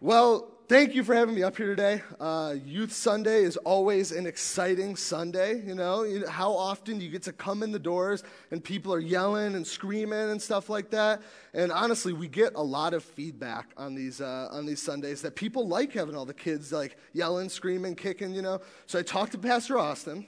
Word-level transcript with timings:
Well, 0.00 0.50
thank 0.68 0.94
you 0.94 1.04
for 1.04 1.14
having 1.14 1.34
me 1.34 1.42
up 1.44 1.56
here 1.56 1.68
today. 1.68 2.02
Uh, 2.18 2.56
Youth 2.64 2.92
Sunday 2.92 3.42
is 3.44 3.56
always 3.58 4.10
an 4.12 4.26
exciting 4.26 4.96
Sunday. 4.96 5.62
You 5.64 5.74
know, 5.74 6.02
You 6.02 6.26
how 6.26 6.52
often 6.52 7.00
you 7.00 7.08
get 7.08 7.22
to 7.22 7.32
come 7.32 7.62
in 7.62 7.70
the 7.70 7.78
doors 7.78 8.24
and 8.50 8.62
people 8.62 8.92
are 8.92 8.98
yelling 8.98 9.54
and 9.54 9.66
screaming 9.66 10.30
and 10.30 10.42
stuff 10.42 10.68
like 10.68 10.90
that. 10.90 11.22
And 11.54 11.70
honestly, 11.70 12.12
we 12.12 12.28
get 12.28 12.54
a 12.56 12.62
lot 12.62 12.92
of 12.92 13.04
feedback 13.04 13.70
on 13.76 13.94
these 13.94 14.20
uh, 14.20 14.48
on 14.50 14.66
these 14.66 14.82
Sundays 14.82 15.22
that 15.22 15.36
people 15.36 15.68
like 15.68 15.92
having 15.92 16.16
all 16.16 16.26
the 16.26 16.34
kids 16.34 16.72
like 16.72 16.98
yelling, 17.12 17.48
screaming, 17.48 17.94
kicking. 17.94 18.34
You 18.34 18.42
know, 18.42 18.60
so 18.86 18.98
I 18.98 19.02
talked 19.02 19.32
to 19.32 19.38
Pastor 19.38 19.78
Austin, 19.78 20.26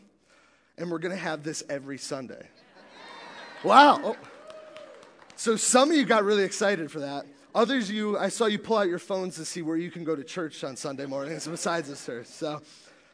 and 0.78 0.90
we're 0.90 1.00
gonna 1.00 1.16
have 1.16 1.42
this 1.42 1.64
every 1.68 1.98
Sunday. 1.98 2.48
wow. 3.64 4.00
Oh. 4.02 4.16
So 5.34 5.56
some 5.56 5.90
of 5.90 5.96
you 5.96 6.04
got 6.04 6.24
really 6.24 6.44
excited 6.44 6.90
for 6.90 7.00
that. 7.00 7.26
Others, 7.56 7.90
you, 7.90 8.18
I 8.18 8.28
saw 8.28 8.44
you 8.44 8.58
pull 8.58 8.76
out 8.76 8.86
your 8.86 8.98
phones 8.98 9.36
to 9.36 9.44
see 9.46 9.62
where 9.62 9.78
you 9.78 9.90
can 9.90 10.04
go 10.04 10.14
to 10.14 10.22
church 10.22 10.62
on 10.62 10.76
Sunday 10.76 11.06
mornings 11.06 11.48
besides 11.48 11.88
this 11.88 12.04
church. 12.04 12.26
So 12.26 12.60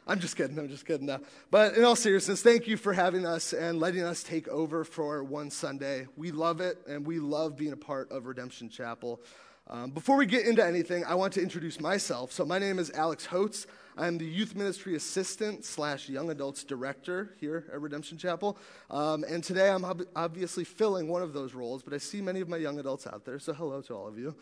I'm 0.05 0.19
just 0.19 0.35
kidding. 0.35 0.59
I'm 0.59 0.67
just 0.67 0.85
kidding. 0.85 1.05
No. 1.05 1.19
But 1.49 1.77
in 1.77 1.85
all 1.85 1.95
seriousness, 1.95 2.41
thank 2.41 2.67
you 2.67 2.75
for 2.75 2.91
having 2.91 3.25
us 3.25 3.53
and 3.53 3.79
letting 3.79 4.03
us 4.03 4.21
take 4.21 4.49
over 4.49 4.83
for 4.83 5.23
one 5.23 5.49
Sunday. 5.49 6.07
We 6.17 6.31
love 6.31 6.59
it, 6.59 6.77
and 6.89 7.07
we 7.07 7.19
love 7.19 7.55
being 7.55 7.71
a 7.71 7.77
part 7.77 8.11
of 8.11 8.25
Redemption 8.25 8.67
Chapel. 8.67 9.21
Um, 9.69 9.91
before 9.91 10.17
we 10.17 10.25
get 10.25 10.45
into 10.45 10.61
anything, 10.61 11.05
I 11.05 11.15
want 11.15 11.31
to 11.35 11.41
introduce 11.41 11.79
myself. 11.79 12.33
So 12.33 12.43
my 12.43 12.59
name 12.59 12.79
is 12.79 12.91
Alex 12.91 13.25
Holtz. 13.25 13.65
I'm 13.95 14.17
the 14.17 14.25
youth 14.25 14.55
ministry 14.55 14.95
assistant 14.95 15.65
slash 15.65 16.09
young 16.09 16.31
adults 16.31 16.63
director 16.63 17.35
here 17.39 17.65
at 17.71 17.79
Redemption 17.79 18.17
Chapel. 18.17 18.57
Um, 18.89 19.23
and 19.23 19.43
today 19.43 19.69
I'm 19.69 19.85
ob- 19.85 20.07
obviously 20.15 20.63
filling 20.63 21.07
one 21.07 21.21
of 21.21 21.33
those 21.33 21.53
roles, 21.53 21.83
but 21.83 21.93
I 21.93 21.99
see 21.99 22.21
many 22.21 22.41
of 22.41 22.49
my 22.49 22.57
young 22.57 22.79
adults 22.79 23.05
out 23.05 23.23
there, 23.23 23.37
so 23.37 23.53
hello 23.53 23.81
to 23.81 23.93
all 23.93 24.07
of 24.07 24.17
you. 24.17 24.35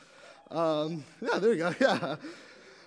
Um, 0.50 1.04
yeah, 1.22 1.38
there 1.40 1.52
you 1.54 1.58
go. 1.58 1.76
Yeah. 1.82 2.16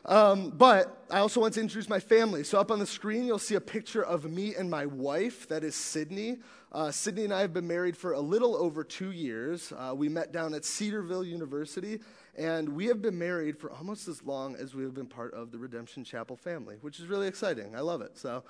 Um, 0.06 0.50
but 0.50 1.06
I 1.10 1.20
also 1.20 1.41
want 1.41 1.55
to 1.55 1.61
introduce 1.62 1.89
my 1.89 1.98
family. 1.98 2.44
So, 2.44 2.61
up 2.61 2.70
on 2.70 2.78
the 2.78 2.86
screen, 2.86 3.24
you'll 3.24 3.39
see 3.39 3.55
a 3.55 3.61
picture 3.61 4.05
of 4.05 4.30
me 4.30 4.55
and 4.55 4.70
my 4.70 4.84
wife. 4.84 5.48
That 5.48 5.64
is 5.64 5.74
Sydney. 5.74 6.41
Uh, 6.72 6.91
Sydney 6.91 7.24
and 7.24 7.33
I 7.33 7.41
have 7.41 7.55
been 7.55 7.67
married 7.67 7.96
for 7.96 8.12
a 8.12 8.20
little 8.20 8.55
over 8.55 8.84
two 8.84 9.12
years. 9.12 9.72
Uh, 9.72 9.94
we 9.96 10.11
met 10.11 10.30
down 10.30 10.52
at 10.52 10.67
Cedarville 10.67 11.24
University, 11.24 12.00
and 12.36 12.68
we 12.70 12.86
have 12.86 13.00
been 13.00 13.18
married 13.18 13.58
for 13.58 13.70
almost 13.70 14.08
as 14.08 14.22
long 14.22 14.56
as 14.56 14.74
we 14.74 14.82
have 14.84 14.94
been 14.94 15.06
part 15.06 15.34
of 15.34 15.52
the 15.52 15.58
Redemption 15.58 16.04
Chapel 16.04 16.36
family, 16.36 16.77
which 16.80 17.00
is 17.00 17.06
really 17.06 17.28
exciting. 17.28 17.74
I 17.77 17.80
love 17.80 18.00
it. 18.00 18.18
So, 18.18 18.44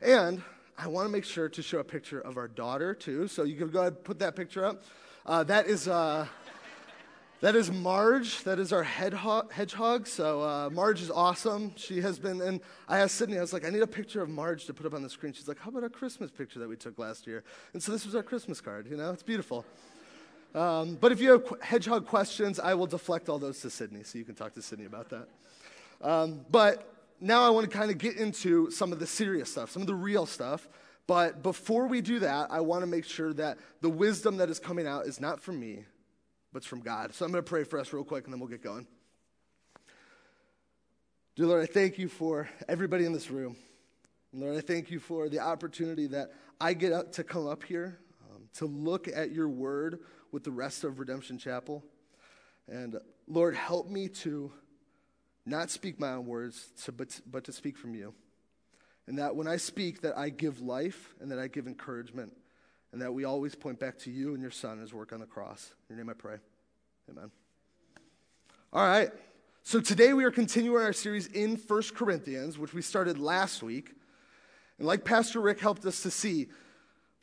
and 0.00 0.42
I 0.76 0.88
want 0.88 1.06
to 1.06 1.12
make 1.12 1.24
sure 1.24 1.48
to 1.48 1.62
show 1.62 1.78
a 1.78 1.84
picture 1.84 2.20
of 2.20 2.36
our 2.36 2.48
daughter 2.48 2.94
too. 2.94 3.28
So 3.28 3.42
you 3.44 3.56
can 3.56 3.68
go 3.68 3.80
ahead 3.80 3.94
and 3.94 4.04
put 4.04 4.18
that 4.20 4.36
picture 4.36 4.64
up. 4.64 4.82
Uh, 5.26 5.44
that 5.44 5.66
is. 5.66 5.88
Uh, 5.88 6.26
that 7.40 7.54
is 7.54 7.70
Marge. 7.70 8.42
That 8.42 8.58
is 8.58 8.72
our 8.72 8.82
hedgehog. 8.82 10.08
So 10.08 10.42
uh, 10.42 10.70
Marge 10.72 11.00
is 11.00 11.08
awesome. 11.08 11.72
She 11.76 12.00
has 12.00 12.18
been, 12.18 12.40
and 12.40 12.60
I 12.88 12.98
asked 12.98 13.14
Sydney, 13.14 13.38
I 13.38 13.40
was 13.40 13.52
like, 13.52 13.64
I 13.64 13.70
need 13.70 13.82
a 13.82 13.86
picture 13.86 14.20
of 14.20 14.28
Marge 14.28 14.66
to 14.66 14.74
put 14.74 14.86
up 14.86 14.92
on 14.92 15.04
the 15.04 15.08
screen. 15.08 15.32
She's 15.32 15.46
like, 15.46 15.60
how 15.60 15.70
about 15.70 15.84
a 15.84 15.88
Christmas 15.88 16.32
picture 16.32 16.58
that 16.58 16.68
we 16.68 16.74
took 16.74 16.98
last 16.98 17.28
year? 17.28 17.44
And 17.74 17.80
so 17.80 17.92
this 17.92 18.04
was 18.04 18.16
our 18.16 18.24
Christmas 18.24 18.60
card, 18.60 18.88
you 18.90 18.96
know? 18.96 19.12
It's 19.12 19.22
beautiful. 19.22 19.64
Um, 20.54 20.96
but 21.00 21.12
if 21.12 21.20
you 21.20 21.32
have 21.32 21.52
hedgehog 21.60 22.06
questions, 22.06 22.58
I 22.58 22.74
will 22.74 22.86
deflect 22.86 23.28
all 23.28 23.38
those 23.38 23.60
to 23.60 23.70
Sydney, 23.70 24.02
so 24.02 24.18
you 24.18 24.24
can 24.24 24.34
talk 24.34 24.54
to 24.54 24.62
Sydney 24.62 24.86
about 24.86 25.10
that. 25.10 25.28
Um, 26.00 26.40
but 26.50 26.94
now 27.20 27.42
I 27.42 27.50
want 27.50 27.70
to 27.70 27.76
kind 27.76 27.90
of 27.90 27.98
get 27.98 28.16
into 28.16 28.70
some 28.70 28.92
of 28.92 28.98
the 28.98 29.06
serious 29.06 29.50
stuff, 29.50 29.70
some 29.70 29.82
of 29.82 29.88
the 29.88 29.94
real 29.94 30.26
stuff. 30.26 30.68
But 31.06 31.42
before 31.42 31.86
we 31.86 32.00
do 32.00 32.18
that, 32.20 32.50
I 32.50 32.60
want 32.60 32.82
to 32.82 32.86
make 32.86 33.04
sure 33.04 33.32
that 33.34 33.58
the 33.80 33.88
wisdom 33.88 34.36
that 34.38 34.50
is 34.50 34.58
coming 34.58 34.86
out 34.86 35.06
is 35.06 35.20
not 35.20 35.40
from 35.40 35.58
me, 35.58 35.84
but 36.52 36.58
it's 36.58 36.66
from 36.66 36.80
God. 36.80 37.14
So 37.14 37.24
I'm 37.24 37.32
going 37.32 37.42
to 37.42 37.48
pray 37.48 37.64
for 37.64 37.78
us 37.78 37.92
real 37.92 38.04
quick, 38.04 38.24
and 38.24 38.32
then 38.32 38.40
we'll 38.40 38.48
get 38.48 38.62
going. 38.62 38.86
Dear 41.36 41.46
Lord, 41.46 41.62
I 41.62 41.66
thank 41.66 41.98
you 41.98 42.08
for 42.08 42.48
everybody 42.68 43.04
in 43.04 43.12
this 43.12 43.30
room. 43.30 43.56
Lord, 44.32 44.56
I 44.56 44.60
thank 44.60 44.90
you 44.90 44.98
for 44.98 45.28
the 45.28 45.38
opportunity 45.38 46.06
that 46.08 46.32
I 46.60 46.74
get 46.74 47.12
to 47.14 47.24
come 47.24 47.46
up 47.46 47.62
here 47.62 47.98
um, 48.28 48.42
to 48.54 48.66
look 48.66 49.08
at 49.08 49.32
your 49.32 49.48
word 49.48 50.00
with 50.32 50.44
the 50.44 50.50
rest 50.50 50.84
of 50.84 50.98
Redemption 50.98 51.38
Chapel. 51.38 51.84
And 52.68 52.98
Lord, 53.26 53.54
help 53.54 53.88
me 53.88 54.08
to 54.08 54.52
not 55.46 55.70
speak 55.70 55.98
my 55.98 56.12
own 56.12 56.26
words, 56.26 56.68
to, 56.84 56.92
but, 56.92 57.20
but 57.30 57.44
to 57.44 57.52
speak 57.52 57.76
from 57.76 57.94
you. 57.94 58.12
And 59.06 59.18
that 59.18 59.34
when 59.34 59.46
I 59.46 59.56
speak, 59.56 60.02
that 60.02 60.16
I 60.18 60.28
give 60.28 60.60
life 60.60 61.14
and 61.20 61.30
that 61.30 61.38
I 61.38 61.48
give 61.48 61.66
encouragement, 61.66 62.32
and 62.92 63.00
that 63.00 63.12
we 63.12 63.24
always 63.24 63.54
point 63.54 63.78
back 63.78 63.98
to 64.00 64.10
you 64.10 64.34
and 64.34 64.42
your 64.42 64.50
Son, 64.50 64.72
and 64.72 64.80
his 64.82 64.92
work 64.92 65.12
on 65.12 65.20
the 65.20 65.26
cross. 65.26 65.72
In 65.88 65.96
your 65.96 66.04
name 66.04 66.10
I 66.10 66.14
pray. 66.14 66.36
Amen. 67.10 67.30
All 68.72 68.86
right. 68.86 69.10
So 69.62 69.80
today 69.80 70.12
we 70.12 70.24
are 70.24 70.30
continuing 70.30 70.82
our 70.82 70.92
series 70.92 71.26
in 71.26 71.56
First 71.56 71.94
Corinthians, 71.94 72.58
which 72.58 72.74
we 72.74 72.82
started 72.82 73.18
last 73.18 73.62
week. 73.62 73.94
And 74.78 74.86
like 74.86 75.04
Pastor 75.04 75.40
Rick 75.40 75.60
helped 75.60 75.84
us 75.86 76.02
to 76.02 76.10
see, 76.10 76.48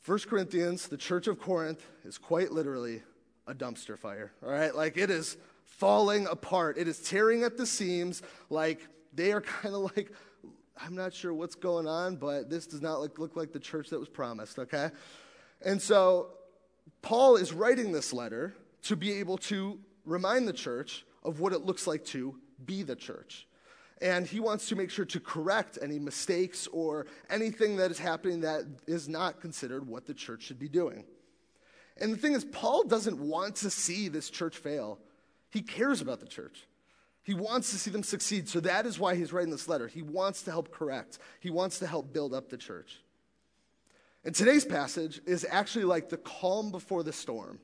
1 0.06 0.20
Corinthians, 0.30 0.88
the 0.88 0.98
church 0.98 1.26
of 1.26 1.40
Corinth, 1.40 1.84
is 2.04 2.20
quite 2.20 2.52
literally 2.52 3.02
a 3.48 3.56
dumpster 3.56 3.98
fire. 3.98 4.32
All 4.44 4.52
right? 4.52 4.76
Like 4.76 4.98
it 4.98 5.10
is 5.10 5.36
falling 5.64 6.28
apart, 6.28 6.78
it 6.78 6.88
is 6.88 7.00
tearing 7.00 7.44
at 7.44 7.58
the 7.58 7.66
seams. 7.66 8.22
Like 8.52 8.88
they 9.14 9.32
are 9.32 9.42
kind 9.62 9.74
of 9.74 9.82
like, 9.96 10.12
I'm 10.78 10.96
not 10.96 11.14
sure 11.14 11.34
what's 11.34 11.56
going 11.56 11.88
on, 11.88 12.18
but 12.18 12.52
this 12.52 12.68
does 12.68 12.82
not 12.82 13.00
look, 13.00 13.18
look 13.18 13.36
like 13.36 13.52
the 13.52 13.60
church 13.60 13.90
that 13.90 14.00
was 14.00 14.10
promised, 14.10 14.60
okay? 14.60 14.92
And 15.64 15.82
so 15.82 16.30
Paul 17.02 17.38
is 17.38 17.52
writing 17.52 17.92
this 17.92 18.14
letter 18.14 18.54
to 18.84 18.96
be 18.96 19.14
able 19.14 19.38
to 19.40 19.80
remind 20.06 20.48
the 20.48 20.54
church 20.54 21.04
of 21.24 21.40
what 21.40 21.52
it 21.52 21.66
looks 21.66 21.88
like 21.88 22.06
to 22.06 22.36
be 22.64 22.84
the 22.84 22.96
church. 22.96 23.48
And 24.02 24.28
he 24.28 24.40
wants 24.40 24.68
to 24.70 24.76
make 24.76 24.90
sure 24.90 25.06
to 25.06 25.20
correct 25.20 25.78
any 25.82 26.00
mistakes 26.00 26.68
or 26.68 27.08
anything 27.30 27.78
that 27.78 27.92
is 27.92 28.00
happening 28.00 28.42
that 28.42 28.64
is 28.88 29.08
not 29.08 29.40
considered 29.40 29.88
what 29.88 30.06
the 30.06 30.14
church 30.14 30.44
should 30.44 30.60
be 30.60 30.68
doing. 30.68 31.06
And 31.98 32.12
the 32.12 32.18
thing 32.18 32.34
is, 32.34 32.44
Paul 32.44 32.84
doesn't 32.84 33.20
want 33.20 33.56
to 33.58 33.70
see 33.70 34.10
this 34.10 34.30
church 34.30 34.58
fail. 34.58 35.00
He 35.50 35.62
cares 35.62 36.02
about 36.02 36.20
the 36.20 36.28
church. 36.28 36.68
He 37.24 37.34
wants 37.34 37.72
to 37.72 37.78
see 37.78 37.90
them 37.90 38.04
succeed. 38.04 38.50
So 38.50 38.60
that 38.60 38.86
is 38.86 39.00
why 39.00 39.16
he's 39.16 39.32
writing 39.32 39.50
this 39.50 39.68
letter. 39.68 39.88
He 39.88 40.02
wants 40.02 40.44
to 40.44 40.52
help 40.52 40.72
correct, 40.72 41.20
he 41.40 41.50
wants 41.50 41.80
to 41.80 41.88
help 41.88 42.14
build 42.14 42.34
up 42.34 42.50
the 42.50 42.58
church. 42.58 43.02
And 44.26 44.34
today's 44.34 44.66
passage 44.66 45.22
is 45.26 45.46
actually 45.50 45.86
like 45.86 46.10
the 46.10 46.18
calm 46.18 46.72
before 46.72 47.04
the 47.04 47.14
storm. 47.14 47.60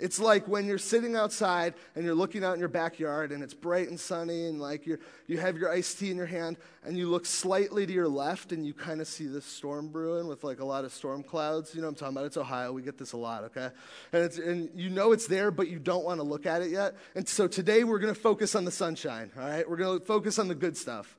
It's 0.00 0.18
like 0.18 0.48
when 0.48 0.66
you're 0.66 0.78
sitting 0.78 1.14
outside 1.14 1.74
and 1.94 2.04
you're 2.04 2.14
looking 2.14 2.42
out 2.42 2.54
in 2.54 2.60
your 2.60 2.68
backyard 2.68 3.32
and 3.32 3.42
it's 3.42 3.54
bright 3.54 3.88
and 3.88 4.00
sunny 4.00 4.46
and 4.46 4.60
like 4.60 4.86
you 4.86 4.98
you 5.26 5.38
have 5.38 5.58
your 5.58 5.70
iced 5.70 5.98
tea 5.98 6.10
in 6.10 6.16
your 6.16 6.26
hand 6.26 6.56
and 6.84 6.96
you 6.96 7.08
look 7.08 7.26
slightly 7.26 7.86
to 7.86 7.92
your 7.92 8.08
left 8.08 8.52
and 8.52 8.66
you 8.66 8.72
kind 8.72 9.00
of 9.00 9.06
see 9.06 9.26
this 9.26 9.44
storm 9.44 9.88
brewing 9.88 10.26
with 10.26 10.42
like 10.42 10.60
a 10.60 10.64
lot 10.64 10.84
of 10.84 10.92
storm 10.92 11.22
clouds. 11.22 11.74
You 11.74 11.82
know 11.82 11.88
what 11.88 11.90
I'm 11.90 11.94
talking 11.96 12.16
about? 12.16 12.26
It's 12.26 12.36
Ohio. 12.36 12.72
We 12.72 12.82
get 12.82 12.98
this 12.98 13.12
a 13.12 13.18
lot, 13.18 13.44
okay? 13.44 13.68
And, 14.12 14.24
it's, 14.24 14.38
and 14.38 14.70
you 14.74 14.88
know 14.88 15.12
it's 15.12 15.26
there, 15.26 15.50
but 15.50 15.68
you 15.68 15.78
don't 15.78 16.04
want 16.04 16.18
to 16.18 16.24
look 16.24 16.46
at 16.46 16.62
it 16.62 16.70
yet. 16.70 16.96
And 17.14 17.28
so 17.28 17.46
today 17.46 17.84
we're 17.84 17.98
going 17.98 18.14
to 18.14 18.20
focus 18.20 18.54
on 18.54 18.64
the 18.64 18.70
sunshine, 18.70 19.30
all 19.38 19.46
right? 19.46 19.68
We're 19.68 19.76
going 19.76 20.00
to 20.00 20.04
focus 20.04 20.38
on 20.38 20.48
the 20.48 20.54
good 20.54 20.76
stuff. 20.76 21.16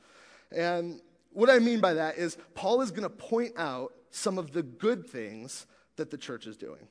And 0.51 0.99
what 1.33 1.49
I 1.49 1.59
mean 1.59 1.79
by 1.79 1.93
that 1.93 2.17
is 2.17 2.37
Paul 2.55 2.81
is 2.81 2.91
going 2.91 3.03
to 3.03 3.09
point 3.09 3.53
out 3.57 3.93
some 4.09 4.37
of 4.37 4.51
the 4.51 4.63
good 4.63 5.07
things 5.07 5.65
that 5.95 6.11
the 6.11 6.17
church 6.17 6.47
is 6.47 6.57
doing. 6.57 6.87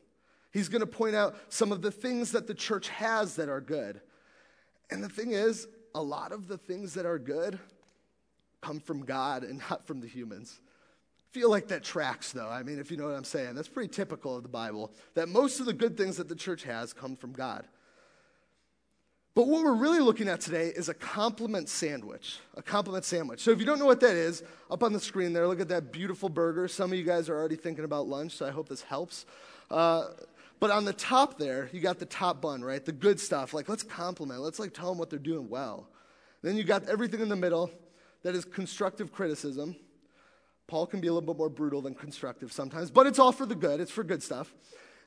He's 0.52 0.68
going 0.68 0.80
to 0.80 0.86
point 0.86 1.14
out 1.14 1.36
some 1.48 1.72
of 1.72 1.82
the 1.82 1.90
things 1.90 2.32
that 2.32 2.46
the 2.46 2.54
church 2.54 2.88
has 2.88 3.36
that 3.36 3.48
are 3.48 3.60
good. 3.60 4.00
And 4.90 5.02
the 5.02 5.08
thing 5.08 5.32
is, 5.32 5.68
a 5.94 6.02
lot 6.02 6.32
of 6.32 6.48
the 6.48 6.58
things 6.58 6.94
that 6.94 7.06
are 7.06 7.18
good 7.18 7.58
come 8.60 8.80
from 8.80 9.04
God 9.04 9.42
and 9.44 9.62
not 9.70 9.86
from 9.86 10.00
the 10.00 10.06
humans. 10.08 10.60
I 11.18 11.32
feel 11.32 11.50
like 11.50 11.68
that 11.68 11.84
tracks, 11.84 12.32
though. 12.32 12.48
I 12.48 12.62
mean, 12.62 12.78
if 12.78 12.90
you 12.90 12.96
know 12.96 13.06
what 13.06 13.14
I'm 13.14 13.24
saying, 13.24 13.54
that's 13.54 13.68
pretty 13.68 13.88
typical 13.88 14.36
of 14.36 14.42
the 14.42 14.48
Bible, 14.48 14.92
that 15.14 15.28
most 15.28 15.60
of 15.60 15.66
the 15.66 15.72
good 15.72 15.96
things 15.96 16.16
that 16.16 16.28
the 16.28 16.34
church 16.34 16.64
has 16.64 16.92
come 16.92 17.14
from 17.14 17.32
God. 17.32 17.66
But 19.36 19.46
what 19.46 19.62
we're 19.62 19.74
really 19.74 20.00
looking 20.00 20.28
at 20.28 20.40
today 20.40 20.72
is 20.74 20.88
a 20.88 20.94
compliment 20.94 21.68
sandwich. 21.68 22.40
A 22.56 22.62
compliment 22.62 23.04
sandwich. 23.04 23.40
So 23.40 23.52
if 23.52 23.60
you 23.60 23.64
don't 23.64 23.78
know 23.78 23.86
what 23.86 24.00
that 24.00 24.16
is, 24.16 24.42
up 24.70 24.82
on 24.82 24.92
the 24.92 24.98
screen 24.98 25.32
there, 25.32 25.46
look 25.46 25.60
at 25.60 25.68
that 25.68 25.92
beautiful 25.92 26.28
burger. 26.28 26.66
Some 26.66 26.90
of 26.90 26.98
you 26.98 27.04
guys 27.04 27.28
are 27.28 27.38
already 27.38 27.54
thinking 27.54 27.84
about 27.84 28.08
lunch, 28.08 28.32
so 28.32 28.44
I 28.44 28.50
hope 28.50 28.68
this 28.68 28.82
helps. 28.82 29.26
Uh, 29.70 30.08
but 30.60 30.70
on 30.70 30.84
the 30.84 30.92
top 30.92 31.38
there, 31.38 31.70
you 31.72 31.80
got 31.80 31.98
the 31.98 32.06
top 32.06 32.40
bun, 32.40 32.62
right? 32.62 32.84
The 32.84 32.92
good 32.92 33.18
stuff. 33.18 33.54
Like, 33.54 33.68
let's 33.68 33.82
compliment. 33.82 34.40
Let's 34.40 34.58
like 34.58 34.74
tell 34.74 34.90
them 34.90 34.98
what 34.98 35.10
they're 35.10 35.18
doing 35.18 35.48
well. 35.48 35.88
Then 36.42 36.56
you 36.56 36.64
got 36.64 36.88
everything 36.88 37.20
in 37.20 37.28
the 37.28 37.36
middle 37.36 37.70
that 38.22 38.34
is 38.34 38.44
constructive 38.44 39.12
criticism. 39.12 39.74
Paul 40.66 40.86
can 40.86 41.00
be 41.00 41.08
a 41.08 41.12
little 41.12 41.26
bit 41.26 41.38
more 41.38 41.48
brutal 41.48 41.80
than 41.80 41.94
constructive 41.94 42.52
sometimes, 42.52 42.90
but 42.90 43.06
it's 43.06 43.18
all 43.18 43.32
for 43.32 43.46
the 43.46 43.54
good. 43.54 43.80
It's 43.80 43.90
for 43.90 44.04
good 44.04 44.22
stuff. 44.22 44.54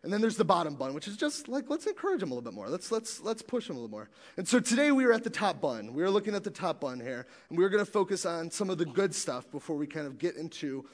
And 0.03 0.11
then 0.11 0.19
there's 0.19 0.35
the 0.35 0.43
bottom 0.43 0.75
bun, 0.75 0.93
which 0.93 1.07
is 1.07 1.15
just 1.15 1.47
like 1.47 1.69
let's 1.69 1.85
encourage 1.85 2.19
them 2.19 2.31
a 2.31 2.33
little 2.33 2.43
bit 2.43 2.53
more. 2.53 2.67
Let's 2.67 2.91
let's 2.91 3.21
let's 3.21 3.41
push 3.41 3.67
them 3.67 3.77
a 3.77 3.79
little 3.79 3.89
more. 3.89 4.09
And 4.35 4.45
so 4.45 4.59
today 4.59 4.91
we 4.91 5.05
are 5.05 5.13
at 5.13 5.23
the 5.23 5.29
top 5.29 5.61
bun. 5.61 5.93
We 5.93 6.03
are 6.03 6.09
looking 6.09 6.35
at 6.35 6.43
the 6.43 6.51
top 6.51 6.81
bun 6.81 6.99
here, 6.99 7.25
and 7.49 7.57
we're 7.57 7.69
going 7.69 7.83
to 7.83 7.89
focus 7.89 8.25
on 8.25 8.51
some 8.51 8.69
of 8.69 8.77
the 8.77 8.85
good 8.85 9.15
stuff 9.15 9.49
before 9.49 9.77
we 9.77 9.87
kind 9.87 10.05
of 10.05 10.17
get 10.17 10.35
into 10.35 10.85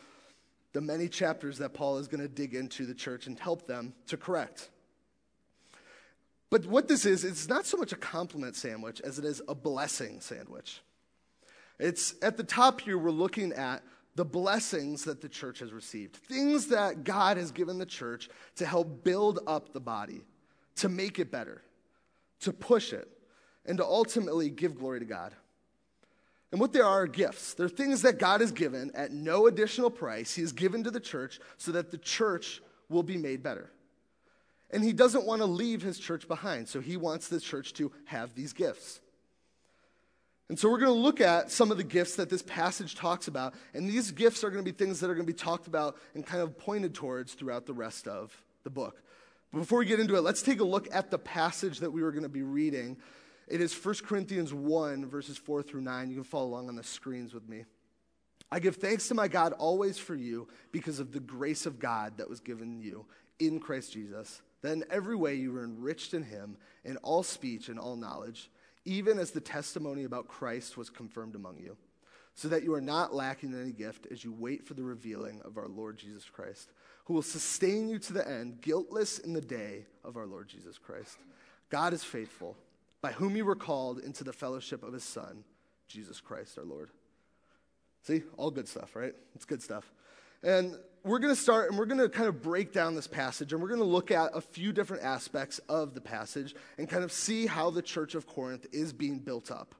the 0.73 0.81
many 0.81 1.07
chapters 1.07 1.57
that 1.57 1.73
Paul 1.73 1.97
is 1.97 2.07
going 2.07 2.21
to 2.21 2.27
dig 2.27 2.53
into 2.53 2.85
the 2.85 2.93
church 2.93 3.27
and 3.27 3.39
help 3.39 3.67
them 3.67 3.93
to 4.07 4.17
correct. 4.17 4.69
But 6.49 6.65
what 6.65 6.87
this 6.87 7.05
is, 7.05 7.23
it's 7.23 7.47
not 7.47 7.65
so 7.65 7.77
much 7.77 7.91
a 7.91 7.97
compliment 7.97 8.55
sandwich 8.55 9.01
as 9.01 9.19
it 9.19 9.25
is 9.25 9.41
a 9.47 9.55
blessing 9.55 10.19
sandwich. 10.19 10.81
It's 11.79 12.15
at 12.21 12.37
the 12.37 12.43
top 12.43 12.81
here, 12.81 12.97
we're 12.97 13.11
looking 13.11 13.53
at 13.53 13.83
the 14.15 14.25
blessings 14.25 15.05
that 15.05 15.21
the 15.21 15.29
church 15.29 15.59
has 15.59 15.71
received, 15.71 16.15
things 16.15 16.67
that 16.67 17.03
God 17.03 17.37
has 17.37 17.51
given 17.51 17.77
the 17.77 17.85
church 17.85 18.29
to 18.57 18.65
help 18.65 19.03
build 19.03 19.39
up 19.47 19.71
the 19.71 19.79
body, 19.79 20.21
to 20.77 20.89
make 20.89 21.19
it 21.19 21.31
better, 21.31 21.61
to 22.41 22.51
push 22.51 22.91
it, 22.91 23.07
and 23.65 23.77
to 23.77 23.85
ultimately 23.85 24.49
give 24.49 24.77
glory 24.77 24.99
to 24.99 25.05
God. 25.05 25.33
And 26.51 26.59
what 26.59 26.73
they 26.73 26.79
are, 26.79 27.03
are 27.03 27.07
gifts. 27.07 27.53
They're 27.53 27.69
things 27.69 28.01
that 28.01 28.17
God 28.17 28.41
has 28.41 28.51
given 28.51 28.91
at 28.95 29.11
no 29.11 29.47
additional 29.47 29.89
price. 29.91 30.33
He 30.33 30.41
has 30.41 30.51
given 30.51 30.83
to 30.83 30.91
the 30.91 30.99
church 30.99 31.39
so 31.57 31.71
that 31.73 31.91
the 31.91 31.97
church 31.97 32.61
will 32.89 33.03
be 33.03 33.17
made 33.17 33.43
better. 33.43 33.71
And 34.71 34.83
he 34.83 34.93
doesn't 34.93 35.25
want 35.25 35.41
to 35.41 35.45
leave 35.45 35.81
his 35.81 35.99
church 35.99 36.27
behind, 36.27 36.67
so 36.67 36.79
he 36.79 36.97
wants 36.97 37.27
the 37.27 37.39
church 37.39 37.73
to 37.75 37.91
have 38.05 38.35
these 38.35 38.53
gifts. 38.53 39.01
And 40.47 40.57
so 40.57 40.69
we're 40.69 40.79
going 40.79 40.91
to 40.91 40.99
look 40.99 41.21
at 41.21 41.51
some 41.51 41.69
of 41.69 41.77
the 41.77 41.83
gifts 41.83 42.15
that 42.15 42.29
this 42.29 42.41
passage 42.41 42.95
talks 42.95 43.27
about, 43.27 43.53
and 43.75 43.87
these 43.87 44.09
gifts 44.09 44.43
are 44.43 44.49
going 44.49 44.63
to 44.63 44.71
be 44.71 44.75
things 44.75 44.99
that 44.99 45.09
are 45.09 45.13
going 45.13 45.25
to 45.25 45.31
be 45.31 45.37
talked 45.37 45.67
about 45.67 45.97
and 46.15 46.25
kind 46.25 46.41
of 46.41 46.57
pointed 46.57 46.95
towards 46.95 47.33
throughout 47.33 47.67
the 47.67 47.73
rest 47.73 48.07
of 48.07 48.35
the 48.63 48.71
book. 48.71 49.01
But 49.51 49.59
before 49.59 49.79
we 49.79 49.85
get 49.85 49.99
into 49.99 50.15
it, 50.15 50.21
let's 50.21 50.41
take 50.41 50.59
a 50.59 50.63
look 50.63 50.87
at 50.91 51.11
the 51.11 51.19
passage 51.19 51.79
that 51.79 51.91
we 51.91 52.01
were 52.01 52.11
going 52.11 52.23
to 52.23 52.29
be 52.29 52.43
reading. 52.43 52.97
It 53.49 53.61
is 53.61 53.73
1 53.73 53.95
Corinthians 54.05 54.53
1, 54.53 55.05
verses 55.07 55.37
4 55.37 55.63
through 55.63 55.81
9. 55.81 56.09
You 56.09 56.15
can 56.15 56.23
follow 56.23 56.47
along 56.47 56.69
on 56.69 56.75
the 56.75 56.83
screens 56.83 57.33
with 57.33 57.47
me. 57.49 57.65
I 58.51 58.59
give 58.59 58.77
thanks 58.77 59.07
to 59.07 59.13
my 59.13 59.27
God 59.27 59.53
always 59.53 59.97
for 59.97 60.15
you 60.15 60.47
because 60.71 60.99
of 60.99 61.11
the 61.11 61.19
grace 61.19 61.65
of 61.65 61.79
God 61.79 62.17
that 62.17 62.29
was 62.29 62.39
given 62.39 62.79
you 62.79 63.05
in 63.39 63.59
Christ 63.59 63.93
Jesus. 63.93 64.41
That 64.61 64.73
in 64.73 64.83
every 64.89 65.15
way 65.15 65.35
you 65.35 65.51
were 65.51 65.63
enriched 65.63 66.13
in 66.13 66.23
him, 66.23 66.57
in 66.83 66.97
all 66.97 67.23
speech 67.23 67.69
and 67.69 67.79
all 67.79 67.95
knowledge 67.95 68.49
even 68.85 69.19
as 69.19 69.31
the 69.31 69.39
testimony 69.39 70.03
about 70.03 70.27
Christ 70.27 70.77
was 70.77 70.89
confirmed 70.89 71.35
among 71.35 71.59
you, 71.59 71.77
so 72.33 72.47
that 72.47 72.63
you 72.63 72.73
are 72.73 72.81
not 72.81 73.13
lacking 73.13 73.53
in 73.53 73.61
any 73.61 73.71
gift 73.71 74.07
as 74.11 74.23
you 74.23 74.31
wait 74.31 74.65
for 74.65 74.73
the 74.73 74.83
revealing 74.83 75.41
of 75.45 75.57
our 75.57 75.67
Lord 75.67 75.97
Jesus 75.97 76.25
Christ, 76.25 76.71
who 77.05 77.13
will 77.13 77.21
sustain 77.21 77.89
you 77.89 77.99
to 77.99 78.13
the 78.13 78.27
end, 78.27 78.61
guiltless 78.61 79.19
in 79.19 79.33
the 79.33 79.41
day 79.41 79.85
of 80.03 80.17
our 80.17 80.25
Lord 80.25 80.47
Jesus 80.47 80.77
Christ. 80.77 81.17
God 81.69 81.93
is 81.93 82.03
faithful, 82.03 82.57
by 83.01 83.11
whom 83.11 83.35
you 83.35 83.45
were 83.45 83.55
called 83.55 83.99
into 83.99 84.23
the 84.23 84.33
fellowship 84.33 84.83
of 84.83 84.93
his 84.93 85.03
Son, 85.03 85.43
Jesus 85.87 86.19
Christ 86.19 86.57
our 86.57 86.65
Lord. 86.65 86.89
See, 88.03 88.23
all 88.37 88.51
good 88.51 88.67
stuff, 88.67 88.95
right? 88.95 89.13
It's 89.35 89.45
good 89.45 89.61
stuff. 89.61 89.91
And 90.43 90.77
we're 91.03 91.19
going 91.19 91.33
to 91.33 91.39
start 91.39 91.69
and 91.69 91.77
we're 91.77 91.85
going 91.85 91.99
to 91.99 92.09
kind 92.09 92.27
of 92.27 92.41
break 92.41 92.71
down 92.73 92.95
this 92.95 93.07
passage 93.07 93.53
and 93.53 93.61
we're 93.61 93.67
going 93.67 93.79
to 93.79 93.85
look 93.85 94.11
at 94.11 94.31
a 94.33 94.41
few 94.41 94.71
different 94.71 95.03
aspects 95.03 95.59
of 95.69 95.93
the 95.93 96.01
passage 96.01 96.55
and 96.77 96.89
kind 96.89 97.03
of 97.03 97.11
see 97.11 97.45
how 97.45 97.69
the 97.69 97.81
church 97.81 98.15
of 98.15 98.27
Corinth 98.27 98.65
is 98.71 98.93
being 98.93 99.19
built 99.19 99.51
up. 99.51 99.75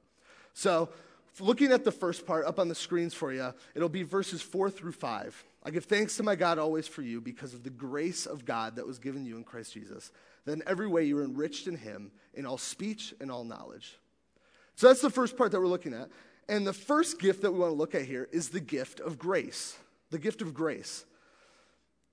So, 0.52 0.90
looking 1.38 1.72
at 1.72 1.84
the 1.84 1.92
first 1.92 2.26
part 2.26 2.44
up 2.44 2.58
on 2.58 2.68
the 2.68 2.74
screens 2.74 3.14
for 3.14 3.32
you, 3.32 3.54
it'll 3.74 3.88
be 3.88 4.02
verses 4.02 4.42
4 4.42 4.70
through 4.70 4.92
5. 4.92 5.44
I 5.62 5.70
give 5.70 5.84
thanks 5.84 6.16
to 6.16 6.22
my 6.22 6.34
God 6.34 6.58
always 6.58 6.88
for 6.88 7.02
you 7.02 7.20
because 7.20 7.54
of 7.54 7.62
the 7.62 7.70
grace 7.70 8.26
of 8.26 8.44
God 8.44 8.76
that 8.76 8.86
was 8.86 8.98
given 8.98 9.24
you 9.24 9.36
in 9.36 9.44
Christ 9.44 9.72
Jesus. 9.72 10.10
That 10.44 10.52
in 10.52 10.62
every 10.66 10.86
way 10.86 11.04
you 11.04 11.18
are 11.18 11.24
enriched 11.24 11.66
in 11.66 11.76
him, 11.76 12.12
in 12.34 12.46
all 12.46 12.58
speech 12.58 13.14
and 13.20 13.30
all 13.30 13.44
knowledge. 13.44 13.98
So 14.76 14.88
that's 14.88 15.02
the 15.02 15.10
first 15.10 15.36
part 15.36 15.52
that 15.52 15.60
we're 15.60 15.66
looking 15.66 15.94
at. 15.94 16.08
And 16.48 16.66
the 16.66 16.72
first 16.72 17.20
gift 17.20 17.42
that 17.42 17.52
we 17.52 17.58
want 17.58 17.72
to 17.72 17.76
look 17.76 17.94
at 17.94 18.02
here 18.02 18.28
is 18.32 18.48
the 18.48 18.60
gift 18.60 19.00
of 19.00 19.18
grace. 19.18 19.76
The 20.10 20.18
gift 20.18 20.42
of 20.42 20.54
grace. 20.54 21.04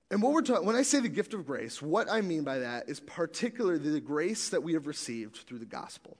And 0.09 0.21
what 0.21 0.31
we're 0.31 0.41
talking, 0.41 0.65
when 0.65 0.75
I 0.75 0.83
say 0.83 0.99
the 0.99 1.09
gift 1.09 1.33
of 1.33 1.45
grace, 1.45 1.81
what 1.81 2.09
I 2.09 2.21
mean 2.21 2.43
by 2.43 2.59
that 2.59 2.87
is 2.87 2.99
particularly 2.99 3.79
the 3.79 3.99
grace 3.99 4.49
that 4.49 4.63
we 4.63 4.73
have 4.73 4.87
received 4.87 5.37
through 5.37 5.59
the 5.59 5.65
gospel. 5.65 6.17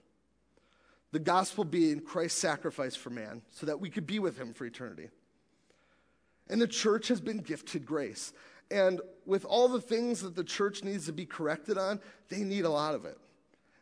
The 1.12 1.18
gospel 1.18 1.64
being 1.64 2.00
Christ's 2.00 2.38
sacrifice 2.38 2.94
for 2.94 3.10
man 3.10 3.42
so 3.50 3.66
that 3.66 3.80
we 3.80 3.88
could 3.88 4.06
be 4.06 4.18
with 4.18 4.36
him 4.36 4.52
for 4.52 4.66
eternity. 4.66 5.08
And 6.50 6.60
the 6.60 6.66
church 6.66 7.08
has 7.08 7.20
been 7.20 7.38
gifted 7.38 7.86
grace. 7.86 8.32
And 8.70 9.00
with 9.24 9.44
all 9.44 9.68
the 9.68 9.80
things 9.80 10.20
that 10.22 10.36
the 10.36 10.44
church 10.44 10.84
needs 10.84 11.06
to 11.06 11.12
be 11.12 11.26
corrected 11.26 11.78
on, 11.78 12.00
they 12.28 12.40
need 12.40 12.64
a 12.64 12.70
lot 12.70 12.94
of 12.94 13.04
it. 13.04 13.18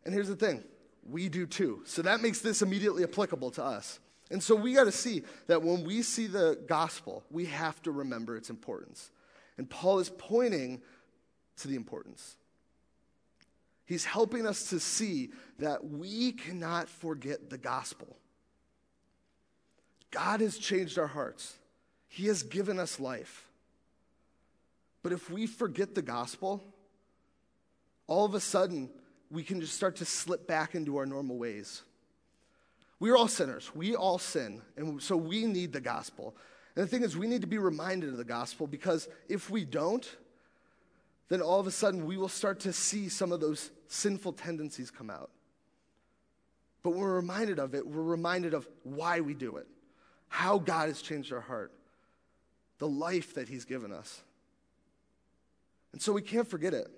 And 0.04 0.14
here's 0.14 0.28
the 0.28 0.36
thing 0.36 0.62
we 1.08 1.28
do 1.28 1.46
too. 1.46 1.82
So 1.84 2.02
that 2.02 2.20
makes 2.20 2.40
this 2.40 2.62
immediately 2.62 3.04
applicable 3.04 3.50
to 3.52 3.64
us. 3.64 4.00
And 4.30 4.42
so 4.42 4.56
we 4.56 4.74
got 4.74 4.84
to 4.84 4.92
see 4.92 5.22
that 5.46 5.62
when 5.62 5.84
we 5.84 6.02
see 6.02 6.26
the 6.26 6.58
gospel, 6.66 7.22
we 7.30 7.46
have 7.46 7.80
to 7.82 7.92
remember 7.92 8.36
its 8.36 8.50
importance. 8.50 9.10
And 9.56 9.70
Paul 9.70 10.00
is 10.00 10.10
pointing 10.10 10.82
to 11.58 11.68
the 11.68 11.76
importance. 11.76 12.36
He's 13.84 14.04
helping 14.04 14.46
us 14.46 14.70
to 14.70 14.80
see 14.80 15.30
that 15.60 15.88
we 15.88 16.32
cannot 16.32 16.88
forget 16.88 17.50
the 17.50 17.58
gospel. 17.58 18.16
God 20.10 20.40
has 20.40 20.58
changed 20.58 20.98
our 20.98 21.06
hearts, 21.06 21.58
He 22.08 22.26
has 22.26 22.42
given 22.42 22.78
us 22.78 22.98
life. 22.98 23.45
But 25.06 25.12
if 25.12 25.30
we 25.30 25.46
forget 25.46 25.94
the 25.94 26.02
gospel, 26.02 26.64
all 28.08 28.24
of 28.24 28.34
a 28.34 28.40
sudden, 28.40 28.90
we 29.30 29.44
can 29.44 29.60
just 29.60 29.74
start 29.74 29.94
to 29.98 30.04
slip 30.04 30.48
back 30.48 30.74
into 30.74 30.96
our 30.96 31.06
normal 31.06 31.38
ways. 31.38 31.82
We 32.98 33.10
are 33.10 33.16
all 33.16 33.28
sinners. 33.28 33.72
We 33.72 33.94
all 33.94 34.18
sin. 34.18 34.62
And 34.76 35.00
so 35.00 35.16
we 35.16 35.46
need 35.46 35.72
the 35.72 35.80
gospel. 35.80 36.34
And 36.74 36.82
the 36.82 36.88
thing 36.88 37.04
is, 37.04 37.16
we 37.16 37.28
need 37.28 37.42
to 37.42 37.46
be 37.46 37.58
reminded 37.58 38.08
of 38.08 38.16
the 38.16 38.24
gospel 38.24 38.66
because 38.66 39.08
if 39.28 39.48
we 39.48 39.64
don't, 39.64 40.04
then 41.28 41.40
all 41.40 41.60
of 41.60 41.68
a 41.68 41.70
sudden 41.70 42.04
we 42.04 42.16
will 42.16 42.28
start 42.28 42.58
to 42.62 42.72
see 42.72 43.08
some 43.08 43.30
of 43.30 43.38
those 43.38 43.70
sinful 43.86 44.32
tendencies 44.32 44.90
come 44.90 45.08
out. 45.08 45.30
But 46.82 46.90
when 46.90 47.02
we're 47.02 47.14
reminded 47.14 47.60
of 47.60 47.76
it, 47.76 47.86
we're 47.86 48.02
reminded 48.02 48.54
of 48.54 48.66
why 48.82 49.20
we 49.20 49.34
do 49.34 49.58
it, 49.58 49.68
how 50.26 50.58
God 50.58 50.88
has 50.88 51.00
changed 51.00 51.32
our 51.32 51.42
heart, 51.42 51.70
the 52.78 52.88
life 52.88 53.34
that 53.34 53.48
He's 53.48 53.64
given 53.64 53.92
us. 53.92 54.24
And 55.96 56.02
so 56.02 56.12
we 56.12 56.20
can't 56.20 56.46
forget 56.46 56.74
it. 56.74 56.88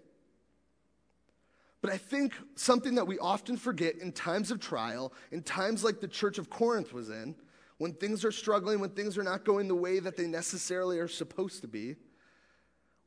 But 1.80 1.92
I 1.92 1.98
think 1.98 2.34
something 2.56 2.96
that 2.96 3.06
we 3.06 3.16
often 3.20 3.56
forget 3.56 3.94
in 3.94 4.10
times 4.10 4.50
of 4.50 4.58
trial, 4.58 5.12
in 5.30 5.44
times 5.44 5.84
like 5.84 6.00
the 6.00 6.08
church 6.08 6.36
of 6.36 6.50
Corinth 6.50 6.92
was 6.92 7.08
in, 7.08 7.36
when 7.76 7.92
things 7.92 8.24
are 8.24 8.32
struggling, 8.32 8.80
when 8.80 8.90
things 8.90 9.16
are 9.16 9.22
not 9.22 9.44
going 9.44 9.68
the 9.68 9.74
way 9.76 10.00
that 10.00 10.16
they 10.16 10.26
necessarily 10.26 10.98
are 10.98 11.06
supposed 11.06 11.60
to 11.60 11.68
be, 11.68 11.94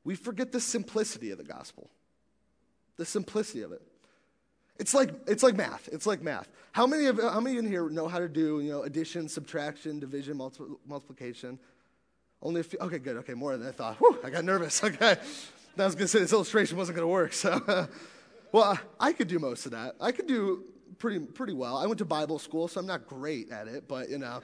we 0.05 0.15
forget 0.15 0.53
the 0.53 0.61
simplicity 0.61 1.29
of 1.31 1.37
the 1.37 1.43
gospel. 1.43 1.89
The 2.95 3.03
simplicity 3.03 3.61
of 3.61 3.73
it. 3.73 3.81
It's 4.79 4.93
like, 4.93 5.13
it's 5.27 5.43
like 5.43 5.57
math. 5.57 5.89
It's 5.91 6.05
like 6.05 6.21
math. 6.21 6.47
How 6.71 6.87
many, 6.87 7.07
of, 7.07 7.19
how 7.19 7.41
many 7.41 7.57
in 7.57 7.67
here 7.67 7.89
know 7.89 8.07
how 8.07 8.19
to 8.19 8.29
do 8.29 8.61
you 8.61 8.71
know, 8.71 8.83
addition, 8.83 9.27
subtraction, 9.27 9.99
division, 9.99 10.37
multi- 10.37 10.63
multiplication? 10.87 11.59
Only 12.41 12.61
a 12.61 12.63
few. 12.63 12.79
Okay, 12.79 12.99
good. 12.99 13.17
Okay, 13.17 13.33
more 13.33 13.57
than 13.57 13.67
I 13.67 13.71
thought. 13.71 13.97
Whew, 13.97 14.17
I 14.23 14.29
got 14.29 14.45
nervous. 14.45 14.81
Okay. 14.85 15.17
I 15.77 15.85
was 15.85 15.95
going 15.95 16.05
to 16.05 16.07
say 16.07 16.19
this 16.19 16.33
illustration 16.33 16.77
wasn't 16.77 16.97
going 16.97 17.07
to 17.07 17.11
work. 17.11 17.33
So, 17.33 17.87
well, 18.51 18.77
I 18.99 19.13
could 19.13 19.27
do 19.27 19.39
most 19.39 19.65
of 19.65 19.71
that. 19.71 19.95
I 20.01 20.11
could 20.11 20.27
do 20.27 20.65
pretty, 20.99 21.19
pretty 21.19 21.53
well. 21.53 21.77
I 21.77 21.85
went 21.85 21.99
to 21.99 22.05
Bible 22.05 22.39
school, 22.39 22.67
so 22.67 22.79
I'm 22.79 22.85
not 22.85 23.07
great 23.07 23.51
at 23.51 23.67
it, 23.67 23.87
but 23.87 24.09
you 24.09 24.17
know, 24.17 24.41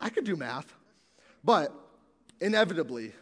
I 0.00 0.10
could 0.10 0.24
do 0.24 0.36
math. 0.36 0.74
But 1.44 1.72
inevitably, 2.40 3.12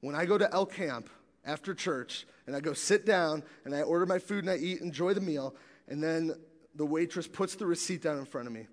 when 0.00 0.14
I 0.14 0.26
go 0.26 0.36
to 0.36 0.52
El 0.52 0.66
Camp 0.66 1.08
after 1.44 1.74
church 1.74 2.26
and 2.46 2.56
I 2.56 2.60
go 2.60 2.72
sit 2.72 3.06
down 3.06 3.42
and 3.64 3.74
I 3.74 3.82
order 3.82 4.06
my 4.06 4.18
food 4.18 4.44
and 4.44 4.50
I 4.50 4.56
eat, 4.56 4.80
and 4.80 4.88
enjoy 4.88 5.14
the 5.14 5.20
meal, 5.20 5.54
and 5.88 6.02
then 6.02 6.34
the 6.74 6.84
waitress 6.84 7.26
puts 7.26 7.54
the 7.54 7.66
receipt 7.66 8.02
down 8.02 8.18
in 8.18 8.24
front 8.24 8.46
of 8.46 8.52
me. 8.52 8.66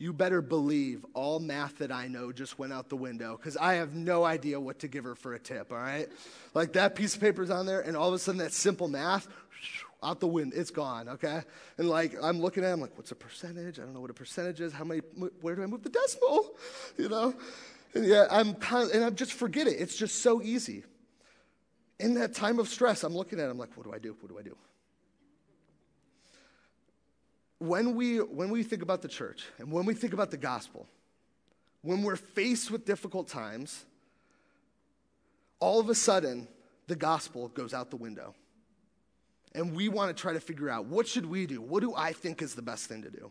You 0.00 0.14
better 0.14 0.40
believe 0.40 1.04
all 1.12 1.40
math 1.40 1.78
that 1.78 1.92
I 1.92 2.08
know 2.08 2.32
just 2.32 2.58
went 2.58 2.72
out 2.72 2.88
the 2.88 2.96
window 2.96 3.36
because 3.36 3.58
I 3.58 3.74
have 3.74 3.94
no 3.94 4.24
idea 4.24 4.58
what 4.58 4.78
to 4.78 4.88
give 4.88 5.04
her 5.04 5.14
for 5.14 5.34
a 5.34 5.38
tip, 5.38 5.70
all 5.70 5.78
right? 5.78 6.08
Like 6.54 6.72
that 6.72 6.94
piece 6.94 7.14
of 7.14 7.20
paper's 7.20 7.50
on 7.50 7.66
there, 7.66 7.82
and 7.82 7.94
all 7.94 8.08
of 8.08 8.14
a 8.14 8.18
sudden 8.18 8.38
that 8.38 8.54
simple 8.54 8.88
math, 8.88 9.28
out 10.02 10.18
the 10.18 10.26
wind. 10.26 10.54
It's 10.56 10.70
gone, 10.70 11.10
okay? 11.10 11.42
And 11.76 11.86
like, 11.86 12.14
I'm 12.22 12.40
looking 12.40 12.64
at 12.64 12.70
it, 12.70 12.72
I'm 12.72 12.80
like, 12.80 12.96
what's 12.96 13.12
a 13.12 13.14
percentage? 13.14 13.78
I 13.78 13.82
don't 13.82 13.92
know 13.92 14.00
what 14.00 14.08
a 14.08 14.14
percentage 14.14 14.62
is. 14.62 14.72
How 14.72 14.84
many, 14.84 15.02
where 15.42 15.54
do 15.54 15.62
I 15.62 15.66
move 15.66 15.82
the 15.82 15.90
decimal? 15.90 16.50
You 16.96 17.10
know? 17.10 17.34
And 17.92 18.06
yeah, 18.06 18.26
I'm 18.30 18.56
and 18.72 19.04
I 19.04 19.10
just 19.10 19.34
forget 19.34 19.66
it. 19.66 19.72
It's 19.80 19.96
just 19.96 20.22
so 20.22 20.40
easy. 20.40 20.84
In 21.98 22.14
that 22.14 22.34
time 22.34 22.58
of 22.58 22.68
stress, 22.68 23.04
I'm 23.04 23.14
looking 23.14 23.38
at 23.38 23.48
it, 23.48 23.50
I'm 23.50 23.58
like, 23.58 23.76
what 23.76 23.84
do 23.84 23.92
I 23.92 23.98
do? 23.98 24.16
What 24.20 24.30
do 24.30 24.38
I 24.38 24.42
do? 24.42 24.56
When 27.60 27.94
we, 27.94 28.16
when 28.16 28.50
we 28.50 28.64
think 28.64 28.82
about 28.82 29.02
the 29.02 29.08
church 29.08 29.44
and 29.58 29.70
when 29.70 29.84
we 29.84 29.94
think 29.94 30.12
about 30.12 30.32
the 30.32 30.36
gospel, 30.36 30.88
when 31.82 32.02
we're 32.02 32.16
faced 32.16 32.70
with 32.70 32.84
difficult 32.84 33.28
times, 33.28 33.84
all 35.60 35.78
of 35.78 35.88
a 35.88 35.94
sudden, 35.94 36.48
the 36.88 36.96
gospel 36.96 37.48
goes 37.48 37.72
out 37.72 37.90
the 37.90 37.96
window 37.96 38.34
and 39.54 39.74
we 39.74 39.88
want 39.88 40.14
to 40.14 40.20
try 40.20 40.32
to 40.32 40.40
figure 40.40 40.68
out 40.68 40.86
what 40.86 41.06
should 41.06 41.26
we 41.26 41.46
do? 41.46 41.60
What 41.60 41.82
do 41.82 41.94
I 41.94 42.12
think 42.12 42.42
is 42.42 42.54
the 42.54 42.62
best 42.62 42.86
thing 42.86 43.02
to 43.02 43.10
do? 43.10 43.30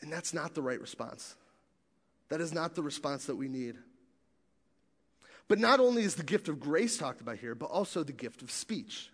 And 0.00 0.12
that's 0.12 0.34
not 0.34 0.54
the 0.54 0.62
right 0.62 0.80
response. 0.80 1.36
That 2.28 2.40
is 2.40 2.52
not 2.52 2.74
the 2.74 2.82
response 2.82 3.26
that 3.26 3.36
we 3.36 3.48
need. 3.48 3.76
But 5.48 5.58
not 5.58 5.78
only 5.78 6.02
is 6.02 6.16
the 6.16 6.24
gift 6.24 6.48
of 6.48 6.58
grace 6.58 6.98
talked 6.98 7.20
about 7.20 7.38
here, 7.38 7.54
but 7.54 7.66
also 7.66 8.02
the 8.02 8.12
gift 8.12 8.42
of 8.42 8.50
speech. 8.50 9.10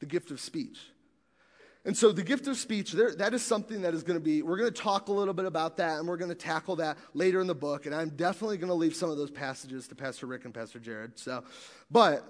The 0.00 0.06
gift 0.06 0.30
of 0.30 0.40
speech. 0.40 0.78
And 1.84 1.96
so 1.96 2.12
the 2.12 2.22
gift 2.22 2.46
of 2.46 2.56
speech, 2.56 2.92
there, 2.92 3.14
that 3.16 3.34
is 3.34 3.42
something 3.42 3.82
that 3.82 3.92
is 3.92 4.04
going 4.04 4.18
to 4.18 4.24
be, 4.24 4.42
we're 4.42 4.56
going 4.56 4.72
to 4.72 4.82
talk 4.82 5.08
a 5.08 5.12
little 5.12 5.34
bit 5.34 5.46
about 5.46 5.78
that 5.78 5.98
and 5.98 6.06
we're 6.06 6.16
going 6.16 6.28
to 6.28 6.34
tackle 6.34 6.76
that 6.76 6.96
later 7.12 7.40
in 7.40 7.48
the 7.48 7.56
book. 7.56 7.86
And 7.86 7.94
I'm 7.94 8.10
definitely 8.10 8.56
going 8.56 8.68
to 8.68 8.74
leave 8.74 8.94
some 8.94 9.10
of 9.10 9.16
those 9.16 9.32
passages 9.32 9.88
to 9.88 9.96
Pastor 9.96 10.26
Rick 10.26 10.44
and 10.44 10.54
Pastor 10.54 10.78
Jared. 10.78 11.18
So, 11.18 11.42
but 11.90 12.24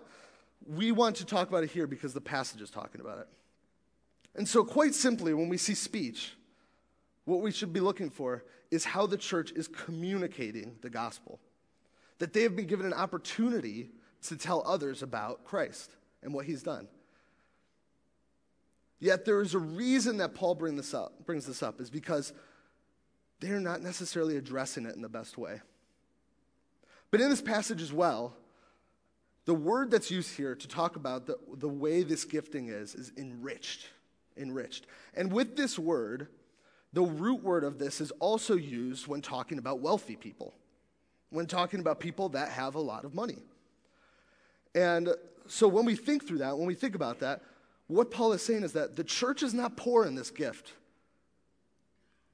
we 0.67 0.91
want 0.91 1.17
to 1.17 1.27
talk 1.27 1.49
about 1.49 1.65
it 1.65 1.71
here 1.71 1.87
because 1.87 2.15
the 2.15 2.21
passage 2.21 2.63
is 2.63 2.71
talking 2.71 3.03
about 3.03 3.19
it. 3.19 3.29
And 4.35 4.49
so, 4.49 4.65
quite 4.65 4.95
simply, 4.95 5.35
when 5.35 5.51
we 5.51 5.59
see 5.59 5.75
speech, 5.75 6.33
what 7.27 7.41
we 7.41 7.51
should 7.51 7.73
be 7.73 7.81
looking 7.81 8.09
for 8.09 8.45
is 8.71 8.85
how 8.85 9.07
the 9.07 9.19
church 9.19 9.53
is 9.53 9.69
communicating 9.69 10.77
the 10.81 10.89
gospel. 10.89 11.39
That 12.19 12.33
they 12.33 12.43
have 12.43 12.57
been 12.57 12.67
given 12.67 12.87
an 12.87 12.95
opportunity 12.95 13.91
to 14.29 14.37
tell 14.37 14.63
others 14.67 15.03
about 15.03 15.45
Christ 15.45 15.95
and 16.23 16.33
what 16.33 16.47
he's 16.47 16.63
done. 16.63 16.89
Yet 19.03 19.25
there 19.25 19.43
is 19.43 19.53
a 19.55 19.59
reason 19.59 20.19
that 20.19 20.33
Paul 20.33 20.55
bring 20.55 20.77
this 20.77 20.95
up, 20.95 21.27
brings 21.27 21.45
this 21.45 21.61
up, 21.61 21.81
is 21.81 21.91
because 21.91 22.33
they're 23.41 23.59
not 23.59 23.83
necessarily 23.83 24.37
addressing 24.37 24.87
it 24.87 24.95
in 24.95 25.03
the 25.03 25.09
best 25.09 25.37
way. 25.37 25.61
But 27.11 27.21
in 27.21 27.29
this 27.29 27.43
passage 27.43 27.83
as 27.83 27.93
well, 27.93 28.37
the 29.45 29.55
word 29.55 29.91
that's 29.91 30.09
used 30.09 30.37
here 30.37 30.55
to 30.55 30.69
talk 30.69 30.95
about 30.95 31.27
the, 31.27 31.37
the 31.57 31.69
way 31.69 32.05
this 32.05 32.25
gifting 32.25 32.69
is, 32.69 32.95
is 32.95 33.11
enriched. 33.17 33.89
Enriched. 34.37 34.87
And 35.15 35.33
with 35.33 35.57
this 35.57 35.77
word, 35.81 36.29
the 36.93 37.03
root 37.03 37.43
word 37.43 37.65
of 37.65 37.81
this 37.81 38.01
is 38.01 38.13
also 38.21 38.55
used 38.55 39.09
when 39.09 39.21
talking 39.21 39.59
about 39.59 39.81
wealthy 39.81 40.15
people, 40.15 40.55
when 41.31 41.47
talking 41.47 41.81
about 41.81 41.99
people 41.99 42.29
that 42.29 42.51
have 42.51 42.77
a 42.77 42.81
lot 42.81 43.05
of 43.05 43.17
money. 43.17 43.43
And 44.77 45.09
so 45.49 45.67
when 45.67 45.87
we 45.87 45.97
think 45.97 46.25
through 46.25 46.39
that, 46.39 46.57
when 46.57 46.69
we 46.69 46.77
think 46.77 46.95
about 46.95 47.19
that, 47.19 47.43
what 47.95 48.11
Paul 48.11 48.33
is 48.33 48.43
saying 48.43 48.63
is 48.63 48.73
that 48.73 48.97
the 48.97 49.05
church 49.05 49.43
is 49.43 49.55
not 49.55 49.77
poor 49.77 50.05
in 50.05 50.15
this 50.15 50.31
gift. 50.31 50.73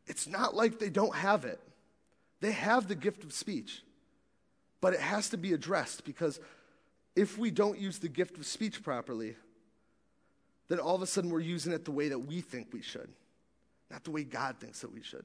It's 0.07 0.27
not 0.27 0.55
like 0.55 0.79
they 0.79 0.91
don't 0.91 1.15
have 1.15 1.45
it. 1.45 1.61
They 2.41 2.53
have 2.53 2.89
the 2.89 2.95
gift 2.95 3.25
of 3.25 3.33
speech, 3.33 3.83
but 4.81 4.95
it 4.95 5.01
has 5.01 5.31
to 5.31 5.37
be 5.37 5.53
addressed 5.53 6.05
because 6.05 6.41
if 7.17 7.37
we 7.37 7.51
don't 7.51 7.79
use 7.79 7.99
the 7.99 8.09
gift 8.09 8.37
of 8.39 8.47
speech 8.47 8.83
properly, 8.83 9.37
then 10.69 10.79
all 10.79 10.95
of 10.95 11.03
a 11.03 11.07
sudden 11.07 11.31
we're 11.31 11.41
using 11.41 11.73
it 11.73 11.85
the 11.85 11.91
way 11.91 12.09
that 12.09 12.19
we 12.19 12.41
think 12.41 12.69
we 12.73 12.83
should, 12.83 13.09
not 13.91 14.05
the 14.05 14.11
way 14.11 14.23
God 14.23 14.57
thinks 14.61 14.81
that 14.81 14.93
we 14.93 15.03
should. 15.03 15.25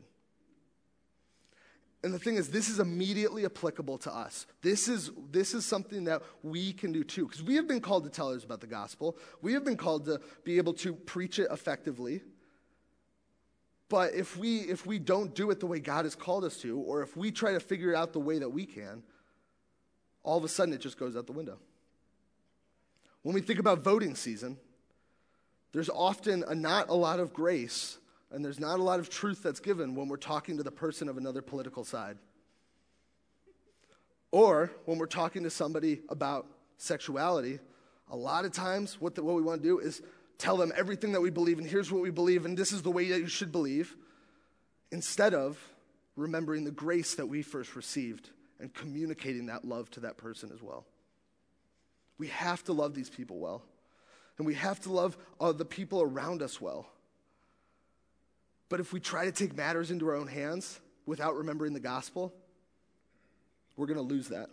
And 2.03 2.13
the 2.13 2.19
thing 2.19 2.35
is, 2.35 2.49
this 2.49 2.67
is 2.67 2.79
immediately 2.79 3.45
applicable 3.45 3.97
to 3.99 4.13
us. 4.13 4.45
This 4.61 4.89
is, 4.89 5.11
this 5.31 5.53
is 5.53 5.65
something 5.65 6.03
that 6.03 6.21
we 6.41 6.73
can 6.73 6.91
do 6.91 7.01
too. 7.03 7.25
Because 7.25 7.41
we 7.41 7.55
have 7.55 7.67
been 7.67 7.79
called 7.79 8.03
to 8.03 8.09
tell 8.09 8.27
others 8.27 8.43
about 8.43 8.59
the 8.59 8.67
gospel, 8.67 9.17
we 9.41 9.53
have 9.53 9.63
been 9.63 9.77
called 9.77 10.05
to 10.05 10.19
be 10.43 10.57
able 10.57 10.73
to 10.75 10.93
preach 10.93 11.39
it 11.39 11.47
effectively. 11.49 12.21
But 13.87 14.13
if 14.15 14.35
we, 14.35 14.57
if 14.57 14.85
we 14.85 14.99
don't 14.99 15.33
do 15.33 15.49
it 15.51 15.61
the 15.61 15.65
way 15.65 15.79
God 15.79 16.03
has 16.03 16.13
called 16.13 16.43
us 16.43 16.57
to, 16.57 16.77
or 16.77 17.03
if 17.03 17.15
we 17.15 17.31
try 17.31 17.53
to 17.53 17.59
figure 17.59 17.93
it 17.93 17.95
out 17.95 18.11
the 18.11 18.19
way 18.19 18.37
that 18.39 18.49
we 18.49 18.65
can, 18.65 19.01
all 20.23 20.37
of 20.37 20.43
a 20.43 20.49
sudden 20.49 20.73
it 20.73 20.81
just 20.81 20.97
goes 20.97 21.15
out 21.15 21.25
the 21.25 21.31
window. 21.31 21.57
When 23.21 23.33
we 23.33 23.39
think 23.39 23.59
about 23.59 23.79
voting 23.79 24.15
season, 24.15 24.57
there's 25.71 25.89
often 25.89 26.43
a, 26.47 26.53
not 26.53 26.89
a 26.89 26.93
lot 26.93 27.21
of 27.21 27.33
grace 27.33 27.97
and 28.33 28.43
there's 28.43 28.59
not 28.59 28.79
a 28.79 28.83
lot 28.83 28.99
of 28.99 29.09
truth 29.09 29.43
that's 29.43 29.59
given 29.59 29.93
when 29.93 30.07
we're 30.07 30.17
talking 30.17 30.57
to 30.57 30.63
the 30.63 30.71
person 30.71 31.07
of 31.07 31.17
another 31.17 31.43
political 31.43 31.83
side. 31.83 32.17
Or 34.31 34.71
when 34.85 34.97
we're 34.97 35.05
talking 35.05 35.43
to 35.43 35.51
somebody 35.51 36.01
about 36.09 36.47
sexuality, 36.77 37.59
a 38.09 38.15
lot 38.15 38.43
of 38.45 38.51
times 38.51 38.99
what, 38.99 39.13
the, 39.13 39.23
what 39.23 39.35
we 39.35 39.43
want 39.43 39.61
to 39.61 39.67
do 39.67 39.77
is 39.77 40.01
tell 40.39 40.57
them 40.57 40.73
everything 40.75 41.11
that 41.11 41.21
we 41.21 41.29
believe, 41.29 41.59
and 41.59 41.67
here's 41.67 41.91
what 41.91 42.01
we 42.01 42.09
believe, 42.09 42.43
and 42.45 42.57
this 42.57 42.71
is 42.71 42.81
the 42.81 42.89
way 42.89 43.07
that 43.09 43.19
you 43.19 43.27
should 43.27 43.51
believe, 43.51 43.95
instead 44.91 45.35
of 45.35 45.59
remembering 46.15 46.63
the 46.63 46.71
grace 46.71 47.13
that 47.15 47.27
we 47.27 47.43
first 47.43 47.75
received 47.75 48.31
and 48.59 48.73
communicating 48.73 49.45
that 49.45 49.63
love 49.63 49.91
to 49.91 49.99
that 49.99 50.17
person 50.17 50.49
as 50.51 50.61
well. 50.61 50.85
We 52.17 52.27
have 52.27 52.63
to 52.65 52.73
love 52.73 52.95
these 52.95 53.11
people 53.11 53.37
well, 53.37 53.63
and 54.39 54.47
we 54.47 54.55
have 54.55 54.79
to 54.81 54.91
love 54.91 55.17
uh, 55.39 55.51
the 55.51 55.65
people 55.65 56.01
around 56.01 56.41
us 56.41 56.59
well. 56.59 56.87
But 58.73 58.79
if 58.79 58.91
we 58.91 58.99
try 58.99 59.25
to 59.25 59.31
take 59.31 59.55
matters 59.55 59.91
into 59.91 60.07
our 60.07 60.15
own 60.15 60.25
hands 60.25 60.79
without 61.05 61.35
remembering 61.35 61.73
the 61.73 61.79
gospel, 61.79 62.33
we're 63.77 63.85
going 63.85 63.99
to 63.99 64.01
lose 64.01 64.29
that. 64.29 64.49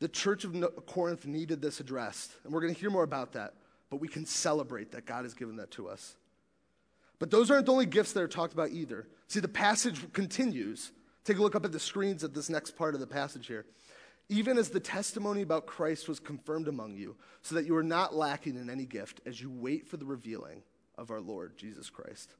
The 0.00 0.08
church 0.08 0.42
of 0.42 0.86
Corinth 0.86 1.24
needed 1.24 1.62
this 1.62 1.78
addressed, 1.78 2.32
and 2.42 2.52
we're 2.52 2.62
going 2.62 2.74
to 2.74 2.80
hear 2.80 2.90
more 2.90 3.04
about 3.04 3.34
that, 3.34 3.54
but 3.90 4.00
we 4.00 4.08
can 4.08 4.26
celebrate 4.26 4.90
that 4.90 5.06
God 5.06 5.24
has 5.24 5.34
given 5.34 5.54
that 5.58 5.70
to 5.70 5.88
us. 5.88 6.16
But 7.20 7.30
those 7.30 7.48
aren't 7.48 7.66
the 7.66 7.72
only 7.72 7.86
gifts 7.86 8.12
that 8.14 8.24
are 8.24 8.26
talked 8.26 8.54
about 8.54 8.70
either. 8.70 9.06
See, 9.28 9.38
the 9.38 9.46
passage 9.46 10.12
continues. 10.12 10.90
Take 11.22 11.38
a 11.38 11.42
look 11.42 11.54
up 11.54 11.64
at 11.64 11.70
the 11.70 11.78
screens 11.78 12.24
at 12.24 12.34
this 12.34 12.50
next 12.50 12.72
part 12.72 12.94
of 12.94 13.00
the 13.00 13.06
passage 13.06 13.46
here. 13.46 13.66
Even 14.28 14.58
as 14.58 14.70
the 14.70 14.80
testimony 14.80 15.42
about 15.42 15.66
Christ 15.66 16.08
was 16.08 16.18
confirmed 16.18 16.66
among 16.66 16.96
you, 16.96 17.14
so 17.42 17.54
that 17.54 17.66
you 17.66 17.76
are 17.76 17.84
not 17.84 18.16
lacking 18.16 18.56
in 18.56 18.68
any 18.68 18.84
gift 18.84 19.20
as 19.26 19.40
you 19.40 19.48
wait 19.48 19.86
for 19.86 19.96
the 19.96 20.04
revealing 20.04 20.64
of 21.00 21.10
our 21.10 21.20
Lord 21.20 21.56
Jesus 21.56 21.90
Christ. 21.90 22.34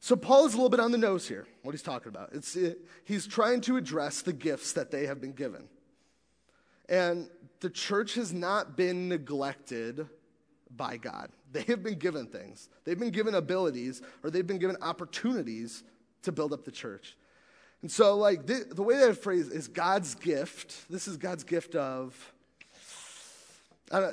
So, 0.00 0.16
Paul 0.16 0.46
is 0.46 0.54
a 0.54 0.56
little 0.56 0.70
bit 0.70 0.80
on 0.80 0.92
the 0.92 0.98
nose 0.98 1.28
here, 1.28 1.46
what 1.62 1.72
he's 1.72 1.82
talking 1.82 2.08
about. 2.08 2.30
It's, 2.32 2.56
it, 2.56 2.80
he's 3.04 3.26
trying 3.26 3.60
to 3.62 3.76
address 3.76 4.22
the 4.22 4.32
gifts 4.32 4.72
that 4.72 4.90
they 4.90 5.06
have 5.06 5.20
been 5.20 5.32
given. 5.32 5.68
And 6.88 7.28
the 7.60 7.70
church 7.70 8.14
has 8.14 8.32
not 8.32 8.76
been 8.76 9.08
neglected 9.08 10.08
by 10.74 10.96
God. 10.96 11.30
They 11.52 11.62
have 11.62 11.82
been 11.82 11.98
given 11.98 12.26
things, 12.26 12.68
they've 12.84 12.98
been 12.98 13.10
given 13.10 13.34
abilities, 13.34 14.02
or 14.22 14.30
they've 14.30 14.46
been 14.46 14.60
given 14.60 14.76
opportunities 14.80 15.82
to 16.22 16.30
build 16.30 16.52
up 16.52 16.64
the 16.64 16.70
church. 16.70 17.16
And 17.82 17.90
so, 17.90 18.16
like, 18.16 18.46
the, 18.46 18.82
way 18.82 18.98
that 18.98 19.22
phrase 19.22 19.48
is 19.48 19.66
God's 19.66 20.14
gift. 20.14 20.88
This 20.90 21.08
is 21.08 21.16
God's 21.16 21.44
gift 21.44 21.74
of. 21.74 22.32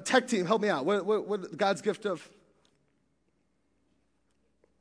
tech 0.03 0.27
team, 0.27 0.45
help 0.45 0.61
me 0.61 0.69
out. 0.69 0.85
What, 0.85 1.05
what, 1.05 1.27
what 1.27 1.57
God's 1.57 1.81
gift 1.81 2.05
of? 2.05 2.27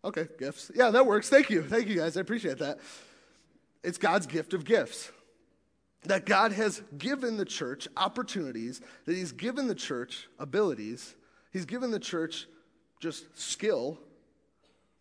Okay, 0.06 0.28
gifts. 0.38 0.70
Yeah, 0.72 0.90
that 0.90 1.04
works. 1.04 1.28
Thank 1.28 1.50
you. 1.50 1.64
Thank 1.64 1.88
you, 1.88 1.96
guys. 1.96 2.16
I 2.16 2.20
appreciate 2.20 2.58
that. 2.58 2.78
It's 3.82 3.98
God's 3.98 4.26
gift 4.26 4.54
of 4.54 4.64
gifts. 4.64 5.10
That 6.04 6.26
God 6.26 6.52
has 6.52 6.80
given 6.96 7.36
the 7.36 7.44
church 7.44 7.88
opportunities, 7.96 8.80
that 9.06 9.16
He's 9.16 9.32
given 9.32 9.66
the 9.66 9.75
church 9.75 10.28
abilities, 10.38 11.16
He's 11.52 11.64
given 11.64 11.90
the 11.90 11.98
church 11.98 12.46
just 13.00 13.36
skill 13.36 13.98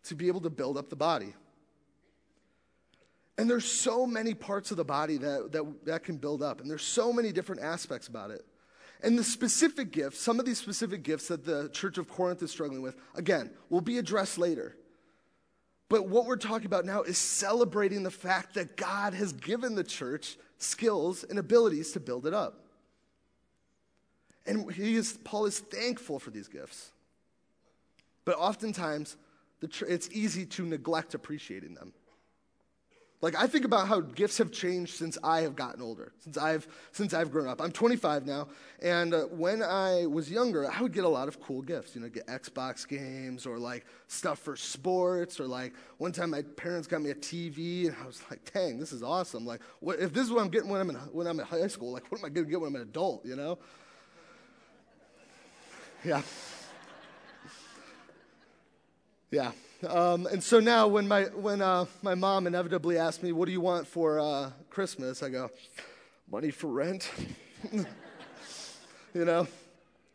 to 0.04 0.16
be 0.16 0.26
able 0.26 0.40
to 0.40 0.50
build 0.50 0.76
up 0.76 0.90
the 0.90 0.96
body. 0.96 1.34
And 3.38 3.48
there's 3.48 3.64
so 3.64 4.08
many 4.08 4.34
parts 4.34 4.72
of 4.72 4.76
the 4.76 4.84
body 4.84 5.18
that, 5.18 5.52
that, 5.52 5.84
that 5.84 6.02
can 6.02 6.16
build 6.16 6.42
up, 6.42 6.60
and 6.60 6.68
there's 6.68 6.82
so 6.82 7.12
many 7.12 7.30
different 7.30 7.62
aspects 7.62 8.08
about 8.08 8.32
it. 8.32 8.44
And 9.04 9.16
the 9.16 9.24
specific 9.24 9.92
gifts, 9.92 10.18
some 10.18 10.40
of 10.40 10.46
these 10.46 10.58
specific 10.58 11.04
gifts 11.04 11.28
that 11.28 11.44
the 11.44 11.68
church 11.68 11.96
of 11.96 12.08
Corinth 12.08 12.42
is 12.42 12.50
struggling 12.50 12.82
with, 12.82 12.96
again, 13.14 13.50
will 13.70 13.82
be 13.82 13.98
addressed 13.98 14.36
later. 14.36 14.74
But 15.88 16.08
what 16.08 16.26
we're 16.26 16.36
talking 16.36 16.66
about 16.66 16.84
now 16.84 17.02
is 17.02 17.16
celebrating 17.16 18.02
the 18.02 18.10
fact 18.10 18.54
that 18.54 18.76
God 18.76 19.14
has 19.14 19.32
given 19.32 19.74
the 19.74 19.84
church 19.84 20.36
skills 20.58 21.24
and 21.24 21.38
abilities 21.38 21.92
to 21.92 22.00
build 22.00 22.26
it 22.26 22.34
up. 22.34 22.64
And 24.46 24.70
he 24.72 24.94
is, 24.96 25.18
Paul 25.24 25.46
is 25.46 25.58
thankful 25.58 26.18
for 26.18 26.30
these 26.30 26.48
gifts. 26.48 26.92
But 28.24 28.36
oftentimes, 28.36 29.16
the, 29.60 29.86
it's 29.88 30.08
easy 30.10 30.46
to 30.46 30.64
neglect 30.64 31.14
appreciating 31.14 31.74
them. 31.74 31.92
Like 33.22 33.34
I 33.34 33.46
think 33.46 33.64
about 33.64 33.88
how 33.88 34.00
gifts 34.00 34.36
have 34.38 34.52
changed 34.52 34.94
since 34.94 35.16
I 35.24 35.40
have 35.40 35.56
gotten 35.56 35.80
older, 35.80 36.12
since 36.18 36.36
I've 36.36 36.68
since 36.92 37.14
I've 37.14 37.30
grown 37.32 37.48
up. 37.48 37.62
I'm 37.62 37.72
25 37.72 38.26
now, 38.26 38.48
and 38.82 39.14
uh, 39.14 39.22
when 39.24 39.62
I 39.62 40.04
was 40.06 40.30
younger, 40.30 40.70
I 40.70 40.82
would 40.82 40.92
get 40.92 41.04
a 41.04 41.08
lot 41.08 41.26
of 41.26 41.40
cool 41.40 41.62
gifts. 41.62 41.94
You 41.94 42.02
know, 42.02 42.10
get 42.10 42.26
Xbox 42.26 42.86
games 42.86 43.46
or 43.46 43.58
like 43.58 43.86
stuff 44.06 44.38
for 44.40 44.54
sports, 44.54 45.40
or 45.40 45.46
like 45.46 45.72
one 45.96 46.12
time 46.12 46.30
my 46.30 46.42
parents 46.42 46.86
got 46.86 47.00
me 47.00 47.10
a 47.10 47.14
TV, 47.14 47.86
and 47.86 47.96
I 48.02 48.06
was 48.06 48.22
like, 48.30 48.52
"Dang, 48.52 48.78
this 48.78 48.92
is 48.92 49.02
awesome!" 49.02 49.46
Like, 49.46 49.62
what, 49.80 49.98
if 49.98 50.12
this 50.12 50.26
is 50.26 50.30
what 50.30 50.42
I'm 50.42 50.50
getting 50.50 50.68
when 50.68 50.82
I'm 50.82 50.90
in 50.90 50.96
when 50.96 51.26
I'm 51.26 51.40
in 51.40 51.46
high 51.46 51.66
school, 51.68 51.92
like, 51.92 52.10
what 52.12 52.20
am 52.20 52.26
I 52.26 52.28
going 52.28 52.44
to 52.44 52.50
get 52.50 52.60
when 52.60 52.68
I'm 52.68 52.76
an 52.76 52.82
adult? 52.82 53.24
You 53.24 53.36
know? 53.36 53.58
Yeah. 56.04 56.22
Yeah. 59.30 59.50
Um, 59.84 60.26
and 60.26 60.42
so 60.42 60.58
now, 60.58 60.88
when 60.88 61.06
my 61.06 61.24
when 61.24 61.60
uh, 61.60 61.84
my 62.00 62.14
mom 62.14 62.46
inevitably 62.46 62.96
asks 62.96 63.22
me, 63.22 63.32
"What 63.32 63.46
do 63.46 63.52
you 63.52 63.60
want 63.60 63.86
for 63.86 64.18
uh, 64.18 64.50
Christmas?" 64.70 65.22
I 65.22 65.28
go, 65.28 65.50
"Money 66.30 66.50
for 66.50 66.68
rent," 66.68 67.10
you 67.72 69.24
know, 69.24 69.46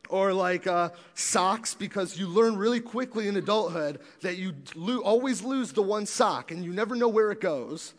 or 0.09 0.33
like 0.33 0.65
uh, 0.65 0.89
socks, 1.13 1.75
because 1.75 2.17
you 2.17 2.27
learn 2.27 2.57
really 2.57 2.79
quickly 2.79 3.27
in 3.27 3.37
adulthood 3.37 3.99
that 4.21 4.37
you 4.37 4.55
lo- 4.75 5.01
always 5.01 5.43
lose 5.43 5.73
the 5.73 5.83
one 5.83 6.07
sock 6.07 6.51
and 6.51 6.65
you 6.65 6.73
never 6.73 6.95
know 6.95 7.07
where 7.07 7.31
it 7.31 7.39
goes. 7.39 7.93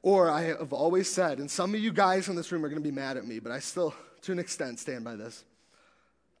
Or 0.00 0.30
I 0.30 0.44
have 0.44 0.72
always 0.72 1.10
said, 1.10 1.38
and 1.38 1.50
some 1.50 1.74
of 1.74 1.80
you 1.80 1.92
guys 1.92 2.28
in 2.28 2.36
this 2.36 2.50
room 2.50 2.64
are 2.64 2.68
going 2.68 2.80
to 2.80 2.88
be 2.88 2.94
mad 2.94 3.16
at 3.16 3.26
me, 3.26 3.40
but 3.40 3.50
I 3.50 3.58
still, 3.58 3.92
to 4.22 4.32
an 4.32 4.38
extent, 4.38 4.78
stand 4.78 5.04
by 5.04 5.16
this. 5.16 5.44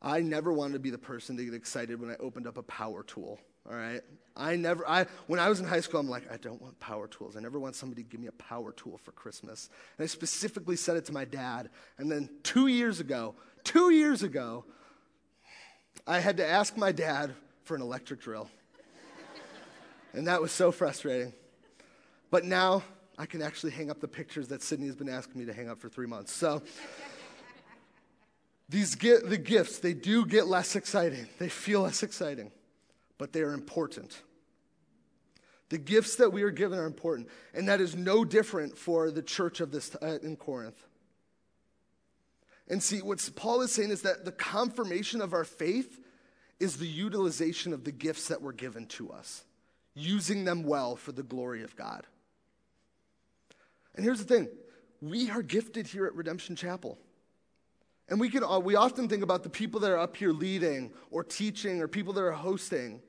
I 0.00 0.20
never 0.20 0.52
wanted 0.52 0.74
to 0.74 0.78
be 0.78 0.90
the 0.90 0.98
person 0.98 1.36
to 1.36 1.44
get 1.44 1.52
excited 1.52 2.00
when 2.00 2.10
I 2.10 2.14
opened 2.16 2.46
up 2.46 2.58
a 2.58 2.62
power 2.62 3.02
tool. 3.02 3.40
All 3.68 3.76
right. 3.76 4.00
I 4.36 4.54
never, 4.56 4.86
I, 4.86 5.06
when 5.26 5.40
I 5.40 5.48
was 5.48 5.60
in 5.60 5.66
high 5.66 5.80
school, 5.80 5.98
I'm 5.98 6.08
like, 6.08 6.30
I 6.30 6.36
don't 6.36 6.60
want 6.60 6.78
power 6.78 7.08
tools. 7.08 7.36
I 7.36 7.40
never 7.40 7.58
want 7.58 7.74
somebody 7.74 8.02
to 8.02 8.08
give 8.08 8.20
me 8.20 8.26
a 8.26 8.32
power 8.32 8.70
tool 8.72 8.98
for 8.98 9.12
Christmas. 9.12 9.70
And 9.96 10.04
I 10.04 10.06
specifically 10.06 10.76
said 10.76 10.96
it 10.96 11.06
to 11.06 11.12
my 11.12 11.24
dad. 11.24 11.70
And 11.96 12.10
then 12.10 12.28
two 12.42 12.66
years 12.66 13.00
ago, 13.00 13.34
two 13.64 13.90
years 13.90 14.22
ago, 14.22 14.64
I 16.06 16.20
had 16.20 16.36
to 16.36 16.46
ask 16.46 16.76
my 16.76 16.92
dad 16.92 17.34
for 17.64 17.74
an 17.74 17.82
electric 17.82 18.20
drill. 18.20 18.50
and 20.12 20.26
that 20.26 20.42
was 20.42 20.52
so 20.52 20.70
frustrating. 20.70 21.32
But 22.30 22.44
now 22.44 22.82
I 23.18 23.24
can 23.24 23.40
actually 23.40 23.72
hang 23.72 23.90
up 23.90 24.00
the 24.00 24.08
pictures 24.08 24.48
that 24.48 24.62
Sydney 24.62 24.86
has 24.86 24.96
been 24.96 25.08
asking 25.08 25.40
me 25.40 25.46
to 25.46 25.54
hang 25.54 25.70
up 25.70 25.80
for 25.80 25.88
three 25.88 26.06
months. 26.06 26.30
So 26.30 26.62
these 28.68 28.94
get 28.94 29.30
the 29.30 29.38
gifts, 29.38 29.78
they 29.78 29.94
do 29.94 30.26
get 30.26 30.46
less 30.46 30.76
exciting. 30.76 31.26
They 31.38 31.48
feel 31.48 31.80
less 31.80 32.02
exciting 32.02 32.52
but 33.18 33.32
they 33.32 33.40
are 33.40 33.52
important. 33.52 34.22
The 35.68 35.78
gifts 35.78 36.16
that 36.16 36.32
we 36.32 36.42
are 36.42 36.50
given 36.50 36.78
are 36.78 36.86
important, 36.86 37.28
and 37.52 37.68
that 37.68 37.80
is 37.80 37.96
no 37.96 38.24
different 38.24 38.78
for 38.78 39.10
the 39.10 39.22
church 39.22 39.60
of 39.60 39.72
this 39.72 39.94
uh, 40.00 40.18
in 40.22 40.36
Corinth. 40.36 40.86
And 42.68 42.82
see, 42.82 43.00
what 43.00 43.28
Paul 43.36 43.62
is 43.62 43.72
saying 43.72 43.90
is 43.90 44.02
that 44.02 44.24
the 44.24 44.32
confirmation 44.32 45.20
of 45.20 45.32
our 45.32 45.44
faith 45.44 46.00
is 46.58 46.76
the 46.76 46.86
utilization 46.86 47.72
of 47.72 47.84
the 47.84 47.92
gifts 47.92 48.28
that 48.28 48.42
were 48.42 48.52
given 48.52 48.86
to 48.86 49.10
us, 49.10 49.44
using 49.94 50.44
them 50.44 50.62
well 50.62 50.96
for 50.96 51.12
the 51.12 51.22
glory 51.22 51.62
of 51.62 51.76
God. 51.76 52.06
And 53.94 54.04
here's 54.04 54.24
the 54.24 54.34
thing 54.34 54.48
we 55.00 55.30
are 55.30 55.42
gifted 55.42 55.86
here 55.86 56.06
at 56.06 56.14
Redemption 56.14 56.56
Chapel. 56.56 56.98
And 58.08 58.20
we, 58.20 58.30
can, 58.30 58.44
uh, 58.44 58.58
we 58.58 58.76
often 58.76 59.08
think 59.08 59.22
about 59.22 59.42
the 59.42 59.50
people 59.50 59.80
that 59.80 59.90
are 59.90 59.98
up 59.98 60.16
here 60.16 60.32
leading 60.32 60.92
or 61.10 61.24
teaching 61.24 61.80
or 61.80 61.88
people 61.88 62.12
that 62.12 62.22
are 62.22 62.32
hosting. 62.32 63.00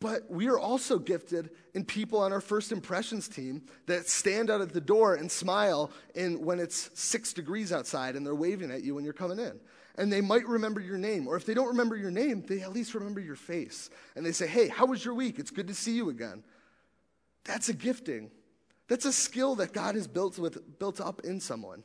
But 0.00 0.28
we 0.28 0.48
are 0.48 0.58
also 0.58 0.98
gifted 0.98 1.50
in 1.72 1.84
people 1.84 2.18
on 2.18 2.32
our 2.32 2.40
first 2.40 2.72
impressions 2.72 3.28
team 3.28 3.62
that 3.86 4.08
stand 4.08 4.50
out 4.50 4.60
at 4.60 4.72
the 4.72 4.80
door 4.80 5.14
and 5.14 5.30
smile 5.30 5.90
in, 6.14 6.44
when 6.44 6.60
it's 6.60 6.90
six 6.94 7.32
degrees 7.32 7.72
outside 7.72 8.16
and 8.16 8.26
they're 8.26 8.34
waving 8.34 8.70
at 8.70 8.82
you 8.82 8.96
when 8.96 9.04
you're 9.04 9.14
coming 9.14 9.38
in. 9.38 9.58
And 9.96 10.12
they 10.12 10.20
might 10.20 10.46
remember 10.46 10.80
your 10.80 10.98
name. 10.98 11.28
Or 11.28 11.36
if 11.36 11.46
they 11.46 11.54
don't 11.54 11.68
remember 11.68 11.96
your 11.96 12.10
name, 12.10 12.42
they 12.46 12.60
at 12.60 12.72
least 12.72 12.94
remember 12.94 13.20
your 13.20 13.36
face. 13.36 13.88
And 14.16 14.26
they 14.26 14.32
say, 14.32 14.48
Hey, 14.48 14.68
how 14.68 14.86
was 14.86 15.04
your 15.04 15.14
week? 15.14 15.38
It's 15.38 15.52
good 15.52 15.68
to 15.68 15.74
see 15.74 15.92
you 15.92 16.10
again. 16.10 16.42
That's 17.44 17.68
a 17.68 17.72
gifting. 17.72 18.30
That's 18.88 19.04
a 19.04 19.12
skill 19.12 19.54
that 19.54 19.72
God 19.72 19.94
has 19.94 20.06
built, 20.06 20.38
with, 20.38 20.78
built 20.78 21.00
up 21.00 21.20
in 21.22 21.40
someone. 21.40 21.84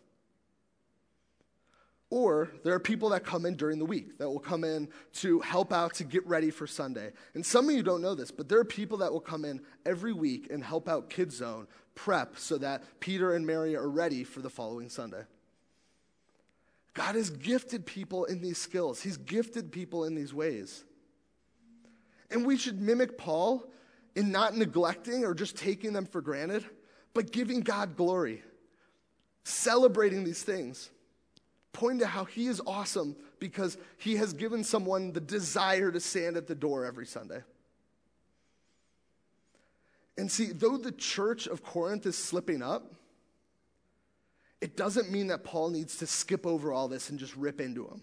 Or 2.12 2.50
there 2.64 2.74
are 2.74 2.80
people 2.80 3.10
that 3.10 3.24
come 3.24 3.46
in 3.46 3.56
during 3.56 3.78
the 3.78 3.86
week 3.86 4.18
that 4.18 4.28
will 4.28 4.40
come 4.40 4.64
in 4.64 4.90
to 5.14 5.40
help 5.42 5.72
out 5.72 5.94
to 5.96 6.04
get 6.04 6.26
ready 6.26 6.50
for 6.50 6.66
Sunday. 6.66 7.12
And 7.36 7.46
some 7.46 7.70
of 7.70 7.76
you 7.76 7.84
don't 7.84 8.02
know 8.02 8.16
this, 8.16 8.32
but 8.32 8.50
there 8.50 8.60
are 8.60 8.66
people 8.66 8.98
that 9.00 9.12
will 9.12 9.20
come 9.20 9.46
in 9.46 9.62
every 9.86 10.14
week 10.14 10.48
and 10.50 10.64
help 10.64 10.90
out 10.90 11.12
Kids 11.12 11.36
Zone, 11.36 11.68
prep 11.94 12.38
so 12.38 12.58
that 12.58 12.84
Peter 13.00 13.36
and 13.36 13.46
Mary 13.46 13.76
are 13.76 13.88
ready 13.88 14.24
for 14.24 14.42
the 14.42 14.50
following 14.50 14.90
Sunday. 14.90 15.22
God 16.96 17.14
has 17.14 17.30
gifted 17.30 17.86
people 17.86 18.26
in 18.26 18.42
these 18.42 18.58
skills, 18.58 19.02
He's 19.02 19.18
gifted 19.18 19.72
people 19.72 20.06
in 20.06 20.16
these 20.16 20.34
ways. 20.34 20.84
And 22.32 22.46
we 22.46 22.58
should 22.58 22.82
mimic 22.82 23.18
Paul 23.18 23.64
in 24.16 24.32
not 24.32 24.56
neglecting 24.56 25.26
or 25.26 25.34
just 25.34 25.58
taking 25.58 25.94
them 25.94 26.06
for 26.06 26.22
granted, 26.22 26.66
but 27.14 27.32
giving 27.32 27.62
God 27.62 27.96
glory, 27.96 28.44
celebrating 29.44 30.24
these 30.24 30.44
things 30.44 30.90
pointing 31.74 32.00
to 32.00 32.08
how 32.08 32.26
he 32.26 32.48
is 32.48 32.62
awesome 32.66 33.16
because 33.40 33.78
he 33.98 34.16
has 34.16 34.34
given 34.34 34.64
someone 34.64 35.14
the 35.14 35.22
desire 35.22 35.92
to 35.92 36.00
stand 36.00 36.38
at 36.38 36.48
the 36.48 36.56
door 36.56 36.86
every 36.86 37.06
Sunday. 37.06 37.42
And 40.18 40.30
see, 40.30 40.48
though 40.48 40.78
the 40.78 40.92
church 40.92 41.48
of 41.48 41.64
Corinth 41.64 42.06
is 42.06 42.18
slipping 42.18 42.62
up, 42.62 42.94
it 44.60 44.76
doesn't 44.76 45.10
mean 45.10 45.28
that 45.28 45.46
Paul 45.46 45.70
needs 45.70 45.98
to 45.98 46.08
skip 46.08 46.46
over 46.46 46.74
all 46.74 46.90
this 46.90 47.10
and 47.10 47.18
just 47.18 47.36
rip 47.36 47.62
into 47.62 47.86
them. 47.86 48.02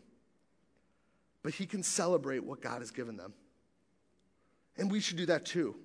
But 1.43 1.55
he 1.55 1.67
can 1.67 1.83
celebrate 1.83 2.43
what 2.43 2.63
God 2.63 2.81
has 2.81 2.91
given 2.91 3.17
them. 3.17 3.35
And 4.79 4.91
we 4.91 5.01
should 5.01 5.19
do 5.19 5.27
that 5.27 5.45
too. 5.45 5.77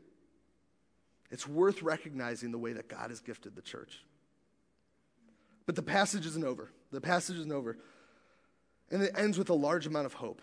It's 1.30 1.48
worth 1.48 1.82
recognizing 1.82 2.52
the 2.52 2.58
way 2.58 2.74
that 2.74 2.88
God 2.88 3.10
has 3.10 3.20
gifted 3.20 3.56
the 3.56 3.62
church. 3.62 4.04
But 5.66 5.76
the 5.76 5.82
passage 5.82 6.26
isn't 6.26 6.44
over. 6.44 6.72
The 6.92 7.02
passage 7.02 7.38
isn't 7.38 7.52
over. 7.52 7.78
And 8.90 9.02
it 9.02 9.14
ends 9.16 9.38
with 9.38 9.50
a 9.50 9.54
large 9.54 9.88
amount 9.88 10.06
of 10.06 10.14
hope. 10.14 10.42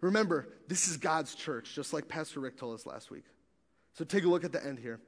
Remember, 0.00 0.48
this 0.68 0.88
is 0.88 0.96
God's 0.96 1.34
church, 1.34 1.74
just 1.74 1.92
like 1.92 2.08
Pastor 2.08 2.40
Rick 2.40 2.58
told 2.58 2.74
us 2.74 2.86
last 2.86 3.10
week. 3.10 3.24
So 3.94 4.04
take 4.04 4.24
a 4.24 4.28
look 4.28 4.44
at 4.44 4.52
the 4.52 4.64
end 4.64 4.78
here. 4.78 5.00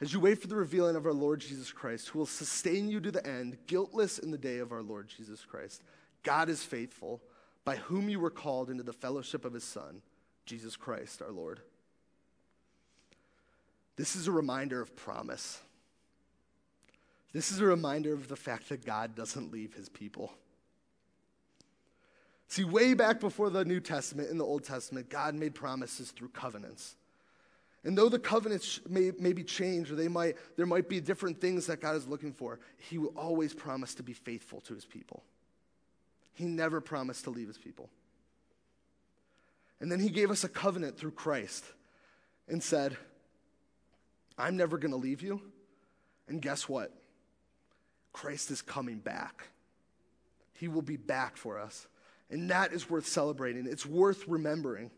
As 0.00 0.12
you 0.12 0.18
wait 0.18 0.40
for 0.40 0.48
the 0.48 0.56
revealing 0.56 0.96
of 0.96 1.06
our 1.06 1.12
Lord 1.12 1.40
Jesus 1.40 1.70
Christ, 1.70 2.08
who 2.08 2.18
will 2.18 2.26
sustain 2.26 2.88
you 2.88 3.00
to 3.00 3.12
the 3.12 3.24
end, 3.24 3.58
guiltless 3.68 4.18
in 4.18 4.32
the 4.32 4.38
day 4.38 4.58
of 4.58 4.72
our 4.72 4.82
Lord 4.82 5.08
Jesus 5.08 5.44
Christ, 5.44 5.82
God 6.24 6.48
is 6.48 6.62
faithful, 6.64 7.22
by 7.64 7.76
whom 7.76 8.08
you 8.08 8.18
were 8.18 8.30
called 8.30 8.70
into 8.70 8.82
the 8.82 8.92
fellowship 8.92 9.44
of 9.44 9.52
his 9.52 9.62
Son, 9.62 10.02
Jesus 10.46 10.76
Christ 10.76 11.22
our 11.22 11.30
Lord. 11.30 11.60
This 13.96 14.16
is 14.16 14.26
a 14.26 14.32
reminder 14.32 14.80
of 14.80 14.96
promise. 14.96 15.60
This 17.32 17.50
is 17.50 17.60
a 17.60 17.64
reminder 17.64 18.12
of 18.12 18.28
the 18.28 18.36
fact 18.36 18.68
that 18.68 18.84
God 18.84 19.14
doesn't 19.14 19.52
leave 19.52 19.74
his 19.74 19.88
people. 19.88 20.32
See, 22.48 22.64
way 22.64 22.92
back 22.92 23.18
before 23.18 23.48
the 23.48 23.64
New 23.64 23.80
Testament, 23.80 24.28
in 24.28 24.36
the 24.36 24.44
Old 24.44 24.64
Testament, 24.64 25.08
God 25.08 25.34
made 25.34 25.54
promises 25.54 26.10
through 26.10 26.28
covenants. 26.28 26.96
And 27.84 27.96
though 27.96 28.10
the 28.10 28.18
covenants 28.18 28.80
may, 28.86 29.10
may 29.18 29.32
be 29.32 29.42
changed 29.42 29.90
or 29.90 29.94
they 29.94 30.08
might, 30.08 30.36
there 30.56 30.66
might 30.66 30.88
be 30.88 31.00
different 31.00 31.40
things 31.40 31.66
that 31.66 31.80
God 31.80 31.96
is 31.96 32.06
looking 32.06 32.32
for, 32.32 32.60
He 32.76 32.98
will 32.98 33.14
always 33.16 33.54
promise 33.54 33.94
to 33.94 34.02
be 34.02 34.12
faithful 34.12 34.60
to 34.62 34.74
His 34.74 34.84
people. 34.84 35.22
He 36.34 36.44
never 36.44 36.82
promised 36.82 37.24
to 37.24 37.30
leave 37.30 37.48
His 37.48 37.58
people. 37.58 37.88
And 39.80 39.90
then 39.90 39.98
He 39.98 40.10
gave 40.10 40.30
us 40.30 40.44
a 40.44 40.48
covenant 40.48 40.98
through 40.98 41.12
Christ 41.12 41.64
and 42.46 42.62
said, 42.62 42.96
I'm 44.36 44.56
never 44.56 44.76
going 44.76 44.92
to 44.92 44.98
leave 44.98 45.22
you. 45.22 45.40
And 46.28 46.40
guess 46.40 46.68
what? 46.68 46.92
Christ 48.12 48.50
is 48.50 48.62
coming 48.62 48.98
back. 48.98 49.48
He 50.54 50.68
will 50.68 50.82
be 50.82 50.96
back 50.96 51.36
for 51.36 51.58
us. 51.58 51.86
And 52.30 52.50
that 52.50 52.72
is 52.72 52.88
worth 52.88 53.06
celebrating. 53.06 53.66
It's 53.66 53.84
worth 53.84 54.26
remembering. 54.26 54.90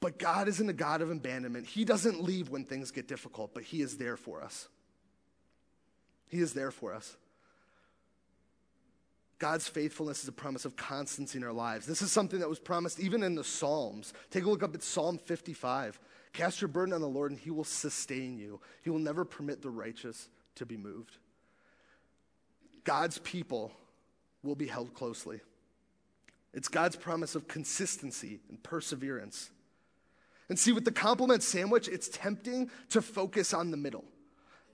But 0.00 0.18
God 0.18 0.48
isn't 0.48 0.68
a 0.68 0.74
God 0.74 1.02
of 1.02 1.10
abandonment. 1.10 1.66
He 1.66 1.84
doesn't 1.84 2.22
leave 2.22 2.48
when 2.48 2.64
things 2.64 2.90
get 2.90 3.06
difficult, 3.06 3.52
but 3.54 3.62
He 3.62 3.82
is 3.82 3.98
there 3.98 4.16
for 4.16 4.42
us. 4.42 4.68
He 6.28 6.40
is 6.40 6.54
there 6.54 6.70
for 6.70 6.94
us. 6.94 7.16
God's 9.38 9.66
faithfulness 9.66 10.22
is 10.22 10.28
a 10.28 10.32
promise 10.32 10.66
of 10.66 10.76
constancy 10.76 11.38
in 11.38 11.44
our 11.44 11.52
lives. 11.52 11.86
This 11.86 12.02
is 12.02 12.12
something 12.12 12.40
that 12.40 12.48
was 12.48 12.58
promised 12.58 13.00
even 13.00 13.22
in 13.22 13.34
the 13.34 13.44
Psalms. 13.44 14.12
Take 14.30 14.44
a 14.44 14.50
look 14.50 14.62
up 14.62 14.74
at 14.74 14.82
Psalm 14.82 15.18
55. 15.18 15.98
Cast 16.32 16.60
your 16.60 16.68
burden 16.68 16.94
on 16.94 17.00
the 17.00 17.08
Lord, 17.08 17.30
and 17.30 17.40
He 17.40 17.50
will 17.50 17.64
sustain 17.64 18.38
you. 18.38 18.60
He 18.82 18.90
will 18.90 18.98
never 18.98 19.24
permit 19.24 19.62
the 19.62 19.70
righteous 19.70 20.28
to 20.56 20.66
be 20.66 20.76
moved. 20.76 21.16
God's 22.84 23.18
people 23.18 23.72
will 24.42 24.54
be 24.54 24.66
held 24.66 24.94
closely. 24.94 25.40
It's 26.52 26.68
God's 26.68 26.96
promise 26.96 27.34
of 27.34 27.46
consistency 27.46 28.40
and 28.48 28.62
perseverance. 28.62 29.50
And 30.48 30.58
see, 30.58 30.72
with 30.72 30.84
the 30.84 30.92
compliment 30.92 31.42
sandwich, 31.42 31.86
it's 31.86 32.08
tempting 32.08 32.70
to 32.90 33.00
focus 33.00 33.54
on 33.54 33.70
the 33.70 33.76
middle. 33.76 34.04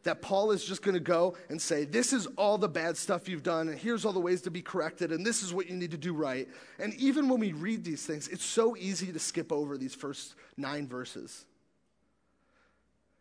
That 0.04 0.22
Paul 0.22 0.52
is 0.52 0.64
just 0.64 0.82
going 0.82 0.94
to 0.94 1.00
go 1.00 1.36
and 1.50 1.60
say, 1.60 1.84
This 1.84 2.12
is 2.12 2.26
all 2.38 2.56
the 2.56 2.68
bad 2.68 2.96
stuff 2.96 3.28
you've 3.28 3.42
done, 3.42 3.68
and 3.68 3.78
here's 3.78 4.04
all 4.04 4.12
the 4.12 4.20
ways 4.20 4.40
to 4.42 4.50
be 4.50 4.62
corrected, 4.62 5.12
and 5.12 5.26
this 5.26 5.42
is 5.42 5.52
what 5.52 5.68
you 5.68 5.76
need 5.76 5.90
to 5.90 5.98
do 5.98 6.14
right. 6.14 6.48
And 6.78 6.94
even 6.94 7.28
when 7.28 7.40
we 7.40 7.52
read 7.52 7.84
these 7.84 8.06
things, 8.06 8.28
it's 8.28 8.44
so 8.44 8.76
easy 8.76 9.12
to 9.12 9.18
skip 9.18 9.52
over 9.52 9.76
these 9.76 9.94
first 9.94 10.34
nine 10.56 10.88
verses. 10.88 11.44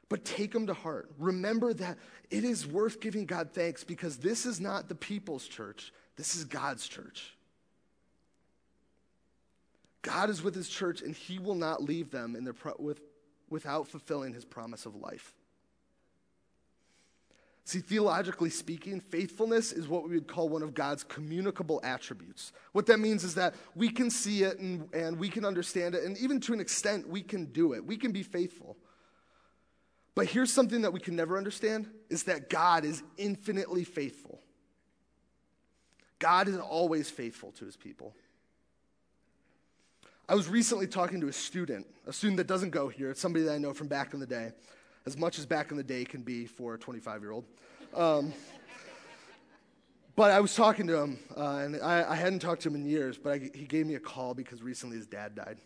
But 0.07 0.23
take 0.23 0.51
them 0.51 0.67
to 0.67 0.73
heart. 0.73 1.11
Remember 1.17 1.73
that 1.73 1.97
it 2.29 2.43
is 2.43 2.67
worth 2.67 3.01
giving 3.01 3.25
God 3.25 3.51
thanks 3.53 3.83
because 3.83 4.17
this 4.17 4.45
is 4.45 4.59
not 4.59 4.87
the 4.87 4.95
people's 4.95 5.47
church, 5.47 5.91
this 6.15 6.35
is 6.35 6.45
God's 6.45 6.87
church. 6.87 7.35
God 10.01 10.29
is 10.29 10.43
with 10.43 10.53
his 10.53 10.69
church 10.69 11.01
and 11.01 11.15
he 11.15 11.39
will 11.39 11.55
not 11.55 11.81
leave 11.81 12.11
them 12.11 12.35
in 12.35 12.43
their 12.43 12.53
pro- 12.53 12.75
with, 12.77 13.01
without 13.49 13.87
fulfilling 13.87 14.33
his 14.33 14.45
promise 14.45 14.85
of 14.85 14.95
life. 14.95 15.33
See, 17.67 17.79
theologically 17.79 18.51
speaking, 18.51 18.99
faithfulness 18.99 19.71
is 19.71 19.87
what 19.87 20.07
we 20.07 20.13
would 20.13 20.27
call 20.27 20.47
one 20.47 20.61
of 20.61 20.75
God's 20.75 21.03
communicable 21.03 21.81
attributes. 21.83 22.53
What 22.73 22.85
that 22.85 22.99
means 22.99 23.23
is 23.23 23.33
that 23.33 23.55
we 23.73 23.89
can 23.89 24.11
see 24.11 24.43
it 24.43 24.59
and, 24.59 24.87
and 24.93 25.17
we 25.17 25.29
can 25.29 25.43
understand 25.43 25.95
it, 25.95 26.03
and 26.03 26.15
even 26.19 26.39
to 26.41 26.53
an 26.53 26.59
extent, 26.59 27.09
we 27.09 27.23
can 27.23 27.45
do 27.45 27.73
it. 27.73 27.83
We 27.83 27.97
can 27.97 28.11
be 28.11 28.21
faithful. 28.21 28.77
But 30.15 30.27
here's 30.27 30.51
something 30.51 30.81
that 30.81 30.93
we 30.93 31.01
can 31.01 31.15
never 31.15 31.37
understand 31.37 31.87
is 32.09 32.23
that 32.23 32.49
God 32.49 32.85
is 32.85 33.03
infinitely 33.17 33.83
faithful. 33.83 34.39
God 36.19 36.47
is 36.47 36.57
always 36.57 37.09
faithful 37.09 37.51
to 37.53 37.65
his 37.65 37.75
people. 37.75 38.15
I 40.27 40.33
was 40.33 40.47
recently 40.47 40.87
talking 40.87 41.21
to 41.21 41.27
a 41.27 41.33
student, 41.33 41.85
a 42.07 42.13
student 42.13 42.37
that 42.37 42.47
doesn't 42.47 42.71
go 42.71 42.87
here. 42.87 43.11
It's 43.11 43.19
somebody 43.19 43.43
that 43.45 43.53
I 43.53 43.57
know 43.57 43.73
from 43.73 43.87
back 43.87 44.13
in 44.13 44.19
the 44.19 44.25
day, 44.25 44.53
as 45.05 45.17
much 45.17 45.37
as 45.37 45.45
back 45.45 45.69
in 45.69 45.77
the 45.77 45.83
day 45.83 46.05
can 46.05 46.21
be 46.21 46.45
for 46.45 46.73
a 46.73 46.79
25 46.79 47.21
year 47.21 47.31
old. 47.31 47.45
Um, 47.93 48.33
but 50.15 50.31
I 50.31 50.39
was 50.39 50.55
talking 50.55 50.87
to 50.87 50.97
him, 50.97 51.19
uh, 51.35 51.57
and 51.57 51.81
I, 51.81 52.09
I, 52.09 52.15
hadn't 52.15 52.39
talked 52.39 52.61
to 52.63 52.69
him 52.69 52.75
in 52.75 52.85
years, 52.85 53.17
but 53.17 53.33
I, 53.33 53.49
he 53.53 53.65
gave 53.65 53.85
me 53.85 53.95
a 53.95 53.99
call 53.99 54.33
because 54.33 54.63
recently 54.63 54.97
his 54.97 55.07
dad 55.07 55.35
died. 55.35 55.57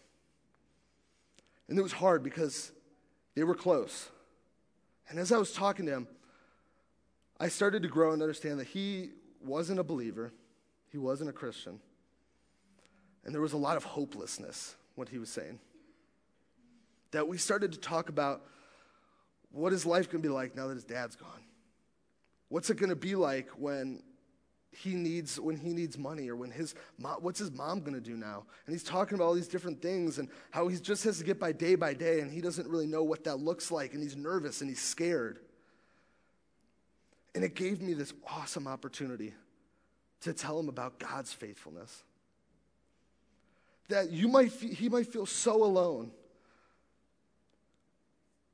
And 1.67 1.77
it 1.77 1.81
was 1.81 1.93
hard 1.93 2.23
because 2.23 2.71
they 3.35 3.43
were 3.43 3.55
close. 3.55 4.09
And 5.09 5.19
as 5.19 5.31
I 5.31 5.37
was 5.37 5.51
talking 5.51 5.85
to 5.87 5.91
him, 5.91 6.07
I 7.39 7.47
started 7.47 7.83
to 7.83 7.89
grow 7.89 8.11
and 8.11 8.21
understand 8.21 8.59
that 8.59 8.67
he 8.67 9.09
wasn't 9.41 9.79
a 9.79 9.83
believer, 9.83 10.31
he 10.91 10.97
wasn't 10.97 11.29
a 11.29 11.33
Christian. 11.33 11.79
And 13.25 13.33
there 13.33 13.41
was 13.41 13.53
a 13.53 13.57
lot 13.57 13.77
of 13.77 13.83
hopelessness, 13.83 14.75
what 14.95 15.09
he 15.09 15.17
was 15.17 15.29
saying. 15.29 15.59
That 17.11 17.27
we 17.27 17.37
started 17.37 17.73
to 17.73 17.79
talk 17.79 18.09
about 18.09 18.43
what 19.51 19.73
is 19.73 19.85
life 19.85 20.09
going 20.09 20.21
to 20.21 20.27
be 20.27 20.33
like 20.33 20.55
now 20.55 20.67
that 20.67 20.75
his 20.75 20.83
dad's 20.83 21.15
gone? 21.15 21.43
What's 22.49 22.69
it 22.69 22.77
going 22.77 22.89
to 22.89 22.95
be 22.95 23.15
like 23.15 23.49
when 23.57 24.01
he 24.71 24.93
needs 24.93 25.39
when 25.39 25.57
he 25.57 25.73
needs 25.73 25.97
money 25.97 26.29
or 26.29 26.35
when 26.35 26.51
his 26.51 26.75
mom, 26.97 27.17
what's 27.21 27.39
his 27.39 27.51
mom 27.51 27.79
going 27.79 27.93
to 27.93 28.01
do 28.01 28.15
now? 28.15 28.45
And 28.65 28.73
he's 28.73 28.83
talking 28.83 29.15
about 29.15 29.25
all 29.25 29.33
these 29.33 29.47
different 29.47 29.81
things 29.81 30.19
and 30.19 30.29
how 30.51 30.67
he 30.67 30.77
just 30.77 31.03
has 31.05 31.17
to 31.17 31.23
get 31.23 31.39
by 31.39 31.51
day 31.51 31.75
by 31.75 31.93
day 31.93 32.19
and 32.19 32.31
he 32.31 32.39
doesn't 32.39 32.67
really 32.67 32.85
know 32.85 33.03
what 33.03 33.23
that 33.23 33.37
looks 33.37 33.71
like 33.71 33.93
and 33.93 34.03
he's 34.03 34.15
nervous 34.15 34.61
and 34.61 34.69
he's 34.69 34.81
scared. 34.81 35.39
And 37.33 37.43
it 37.43 37.55
gave 37.55 37.81
me 37.81 37.93
this 37.93 38.13
awesome 38.27 38.67
opportunity 38.67 39.33
to 40.21 40.33
tell 40.33 40.59
him 40.59 40.69
about 40.69 40.99
god's 40.99 41.33
faithfulness. 41.33 42.03
That 43.87 44.11
you 44.11 44.27
might 44.27 44.51
he 44.51 44.87
might 44.87 45.07
feel 45.07 45.25
so 45.25 45.63
alone 45.63 46.11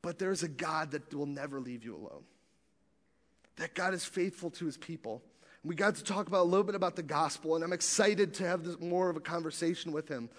but 0.01 0.19
there's 0.19 0.43
a 0.43 0.47
god 0.47 0.91
that 0.91 1.11
will 1.13 1.25
never 1.25 1.59
leave 1.59 1.83
you 1.83 1.95
alone. 1.95 2.23
That 3.57 3.73
god 3.73 3.93
is 3.93 4.05
faithful 4.05 4.51
to 4.51 4.65
his 4.65 4.77
people 4.77 5.23
we 5.65 5.73
got 5.73 5.95
to 5.95 6.03
talk 6.03 6.27
about 6.27 6.41
a 6.41 6.49
little 6.49 6.63
bit 6.63 6.75
about 6.75 6.95
the 6.95 7.03
gospel, 7.03 7.55
and 7.55 7.63
I'm 7.63 7.73
excited 7.73 8.35
to 8.35 8.47
have 8.47 8.63
this, 8.63 8.79
more 8.79 9.09
of 9.09 9.17
a 9.17 9.19
conversation 9.19 9.91
with 9.91 10.07
him 10.07 10.29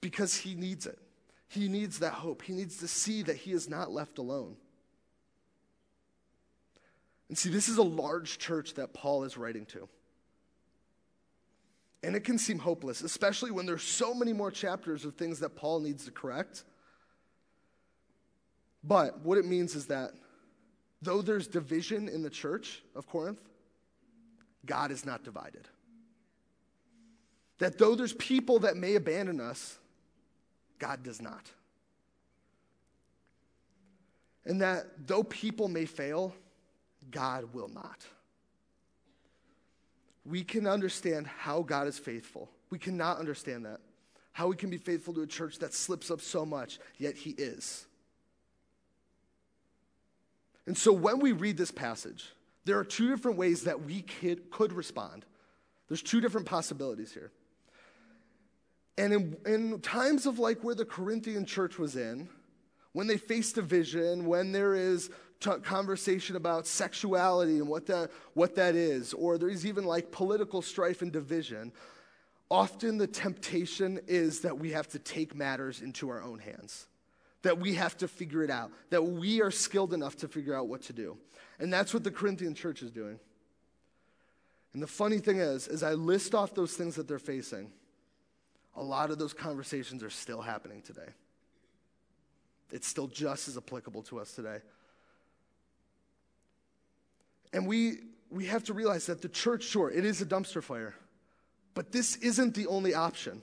because 0.00 0.36
he 0.36 0.54
needs 0.54 0.86
it. 0.86 0.98
He 1.48 1.68
needs 1.68 1.98
that 1.98 2.12
hope. 2.12 2.42
He 2.42 2.52
needs 2.52 2.78
to 2.78 2.88
see 2.88 3.22
that 3.22 3.36
he 3.36 3.52
is 3.52 3.68
not 3.68 3.90
left 3.90 4.18
alone. 4.18 4.56
And 7.28 7.36
see, 7.36 7.50
this 7.50 7.68
is 7.68 7.78
a 7.78 7.82
large 7.82 8.38
church 8.38 8.74
that 8.74 8.94
Paul 8.94 9.24
is 9.24 9.36
writing 9.36 9.66
to. 9.66 9.88
And 12.04 12.14
it 12.14 12.20
can 12.20 12.38
seem 12.38 12.60
hopeless, 12.60 13.00
especially 13.00 13.50
when 13.50 13.66
there's 13.66 13.82
so 13.82 14.14
many 14.14 14.32
more 14.32 14.52
chapters 14.52 15.04
of 15.04 15.16
things 15.16 15.40
that 15.40 15.56
Paul 15.56 15.80
needs 15.80 16.04
to 16.04 16.12
correct. 16.12 16.62
But 18.84 19.20
what 19.20 19.38
it 19.38 19.44
means 19.44 19.74
is 19.74 19.86
that 19.86 20.12
though 21.02 21.20
there's 21.20 21.48
division 21.48 22.08
in 22.08 22.22
the 22.22 22.30
church 22.30 22.84
of 22.94 23.08
Corinth, 23.08 23.40
God 24.66 24.90
is 24.90 25.06
not 25.06 25.24
divided. 25.24 25.68
That 27.58 27.78
though 27.78 27.94
there's 27.94 28.12
people 28.12 28.60
that 28.60 28.76
may 28.76 28.96
abandon 28.96 29.40
us, 29.40 29.78
God 30.78 31.02
does 31.02 31.22
not. 31.22 31.50
And 34.44 34.60
that 34.60 35.06
though 35.06 35.24
people 35.24 35.68
may 35.68 35.86
fail, 35.86 36.34
God 37.10 37.52
will 37.54 37.68
not. 37.68 38.04
We 40.24 40.44
can 40.44 40.66
understand 40.66 41.26
how 41.26 41.62
God 41.62 41.86
is 41.86 41.98
faithful. 41.98 42.50
We 42.70 42.78
cannot 42.78 43.18
understand 43.18 43.64
that. 43.64 43.80
How 44.32 44.48
we 44.48 44.56
can 44.56 44.70
be 44.70 44.76
faithful 44.76 45.14
to 45.14 45.22
a 45.22 45.26
church 45.26 45.58
that 45.60 45.72
slips 45.72 46.10
up 46.10 46.20
so 46.20 46.44
much, 46.44 46.78
yet 46.98 47.16
He 47.16 47.30
is. 47.30 47.86
And 50.66 50.76
so 50.76 50.92
when 50.92 51.20
we 51.20 51.32
read 51.32 51.56
this 51.56 51.70
passage, 51.70 52.32
there 52.66 52.78
are 52.78 52.84
two 52.84 53.08
different 53.08 53.38
ways 53.38 53.62
that 53.62 53.82
we 53.82 54.02
could, 54.02 54.50
could 54.50 54.72
respond. 54.72 55.24
There's 55.88 56.02
two 56.02 56.20
different 56.20 56.46
possibilities 56.46 57.14
here. 57.14 57.30
And 58.98 59.12
in, 59.12 59.36
in 59.46 59.80
times 59.80 60.26
of 60.26 60.40
like 60.40 60.64
where 60.64 60.74
the 60.74 60.84
Corinthian 60.84 61.46
church 61.46 61.78
was 61.78 61.94
in, 61.94 62.28
when 62.92 63.06
they 63.06 63.18
face 63.18 63.52
division, 63.52 64.26
when 64.26 64.50
there 64.50 64.74
is 64.74 65.10
t- 65.38 65.50
conversation 65.62 66.34
about 66.34 66.66
sexuality 66.66 67.58
and 67.58 67.68
what 67.68 67.86
that, 67.86 68.10
what 68.34 68.56
that 68.56 68.74
is, 68.74 69.12
or 69.12 69.38
there's 69.38 69.64
even 69.64 69.84
like 69.84 70.10
political 70.10 70.60
strife 70.60 71.02
and 71.02 71.12
division, 71.12 71.72
often 72.50 72.98
the 72.98 73.06
temptation 73.06 74.00
is 74.08 74.40
that 74.40 74.58
we 74.58 74.72
have 74.72 74.88
to 74.88 74.98
take 74.98 75.36
matters 75.36 75.82
into 75.82 76.08
our 76.08 76.22
own 76.22 76.40
hands, 76.40 76.88
that 77.42 77.58
we 77.58 77.74
have 77.74 77.96
to 77.98 78.08
figure 78.08 78.42
it 78.42 78.50
out, 78.50 78.72
that 78.90 79.02
we 79.02 79.40
are 79.40 79.52
skilled 79.52 79.94
enough 79.94 80.16
to 80.16 80.26
figure 80.26 80.54
out 80.54 80.66
what 80.66 80.82
to 80.82 80.92
do. 80.92 81.16
And 81.58 81.72
that's 81.72 81.94
what 81.94 82.04
the 82.04 82.10
Corinthian 82.10 82.54
church 82.54 82.82
is 82.82 82.90
doing. 82.90 83.18
And 84.72 84.82
the 84.82 84.86
funny 84.86 85.18
thing 85.18 85.38
is, 85.38 85.68
as 85.68 85.82
I 85.82 85.94
list 85.94 86.34
off 86.34 86.54
those 86.54 86.74
things 86.74 86.96
that 86.96 87.08
they're 87.08 87.18
facing, 87.18 87.72
a 88.74 88.82
lot 88.82 89.10
of 89.10 89.18
those 89.18 89.32
conversations 89.32 90.02
are 90.02 90.10
still 90.10 90.42
happening 90.42 90.82
today. 90.82 91.08
It's 92.70 92.86
still 92.86 93.06
just 93.06 93.48
as 93.48 93.56
applicable 93.56 94.02
to 94.04 94.18
us 94.18 94.32
today. 94.32 94.58
And 97.54 97.66
we, 97.66 98.00
we 98.30 98.46
have 98.46 98.64
to 98.64 98.74
realize 98.74 99.06
that 99.06 99.22
the 99.22 99.30
church, 99.30 99.64
sure, 99.64 99.90
it 99.90 100.04
is 100.04 100.20
a 100.20 100.26
dumpster 100.26 100.62
fire, 100.62 100.94
but 101.72 101.90
this 101.90 102.16
isn't 102.16 102.54
the 102.54 102.66
only 102.66 102.92
option. 102.92 103.42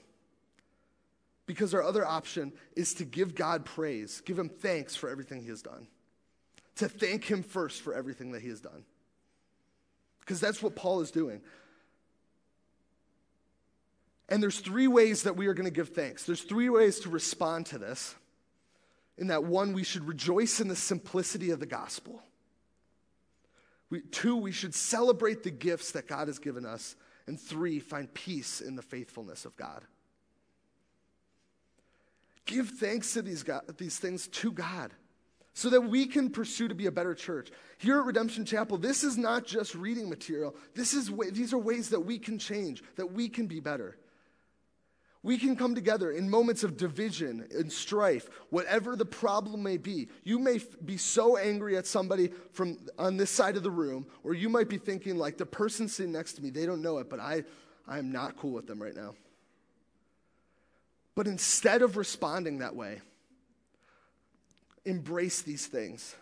Because 1.46 1.74
our 1.74 1.82
other 1.82 2.06
option 2.06 2.54
is 2.76 2.94
to 2.96 3.06
give 3.06 3.34
God 3.34 3.66
praise, 3.66 4.22
give 4.22 4.38
Him 4.38 4.50
thanks 4.50 4.96
for 4.96 5.10
everything 5.10 5.42
He 5.42 5.50
has 5.50 5.62
done 5.62 5.88
to 6.78 6.90
thank 6.90 7.26
him 7.26 7.44
first 7.44 7.82
for 7.82 7.94
everything 7.94 8.32
that 8.32 8.42
he 8.42 8.50
has 8.50 8.62
done. 8.62 8.84
Because 10.20 10.40
that's 10.40 10.62
what 10.64 10.76
Paul 10.76 11.02
is 11.02 11.12
doing. 11.12 11.42
And 14.30 14.42
there's 14.42 14.60
three 14.60 14.88
ways 14.88 15.24
that 15.24 15.36
we 15.36 15.48
are 15.48 15.54
going 15.54 15.68
to 15.68 15.72
give 15.72 15.90
thanks. 15.90 16.24
There's 16.24 16.42
three 16.42 16.70
ways 16.70 17.02
to 17.02 17.10
respond 17.10 17.66
to 17.68 17.78
this. 17.78 18.16
In 19.18 19.28
that 19.28 19.44
one, 19.44 19.74
we 19.74 19.84
should 19.84 20.08
rejoice 20.08 20.60
in 20.60 20.68
the 20.68 20.76
simplicity 20.76 21.52
of 21.52 21.60
the 21.60 21.66
gospel. 21.66 22.24
We, 23.90 24.02
two, 24.02 24.36
we 24.36 24.52
should 24.52 24.74
celebrate 24.74 25.44
the 25.44 25.52
gifts 25.52 25.92
that 25.92 26.08
God 26.08 26.28
has 26.28 26.40
given 26.40 26.66
us. 26.66 26.96
And 27.28 27.40
three, 27.40 27.80
find 27.80 28.12
peace 28.14 28.60
in 28.60 28.76
the 28.76 28.82
faithfulness 28.82 29.46
of 29.46 29.56
God. 29.56 29.84
Give 32.46 32.68
thanks 32.68 33.14
to 33.14 33.22
these, 33.22 33.46
these 33.78 34.00
things 34.00 34.28
to 34.30 34.52
God 34.52 34.92
so 35.54 35.70
that 35.70 35.82
we 35.82 36.06
can 36.06 36.30
pursue 36.30 36.68
to 36.68 36.76
be 36.76 36.88
a 36.88 36.92
better 36.92 37.14
church. 37.14 37.52
Here 37.78 38.00
at 38.00 38.06
Redemption 38.06 38.46
Chapel, 38.46 38.78
this 38.78 39.04
is 39.04 39.18
not 39.18 39.46
just 39.46 39.76
reading 39.76 40.10
material. 40.10 40.56
This 40.74 40.94
is 40.94 41.12
these 41.32 41.54
are 41.54 41.58
ways 41.58 41.90
that 41.90 42.00
we 42.00 42.18
can 42.18 42.40
change, 42.40 42.84
that 42.96 43.14
we 43.14 43.30
can 43.30 43.46
be 43.46 43.60
better. 43.60 43.98
We 45.22 45.38
can 45.38 45.56
come 45.56 45.74
together 45.74 46.12
in 46.12 46.30
moments 46.30 46.66
of 46.66 46.76
division 46.76 47.48
and 47.56 47.72
strife, 47.72 48.30
whatever 48.50 48.98
the 48.98 49.06
problem 49.06 49.64
may 49.64 49.78
be. 49.78 50.10
You 50.26 50.38
may 50.38 50.56
f- 50.56 50.66
be 50.84 50.98
so 50.98 51.38
angry 51.38 51.78
at 51.78 51.88
somebody 51.88 52.30
from 52.52 52.78
on 53.00 53.16
this 53.16 53.30
side 53.30 53.56
of 53.56 53.64
the 53.64 53.72
room, 53.72 54.06
or 54.26 54.34
you 54.34 54.50
might 54.50 54.68
be 54.68 54.78
thinking 54.78 55.18
like 55.18 55.38
the 55.38 55.46
person 55.46 55.88
sitting 55.88 56.12
next 56.12 56.34
to 56.34 56.42
me, 56.42 56.50
they 56.50 56.66
don't 56.66 56.82
know 56.82 56.98
it, 56.98 57.10
but 57.10 57.22
I, 57.22 57.44
I 57.88 58.00
am 58.00 58.12
not 58.12 58.36
cool 58.36 58.52
with 58.52 58.68
them 58.68 58.84
right 58.84 58.96
now. 58.96 59.16
But 61.16 61.28
instead 61.28 61.84
of 61.84 61.96
responding 61.96 62.58
that 62.58 62.76
way, 62.76 63.00
embrace 64.86 65.42
these 65.42 65.66
things. 65.68 66.16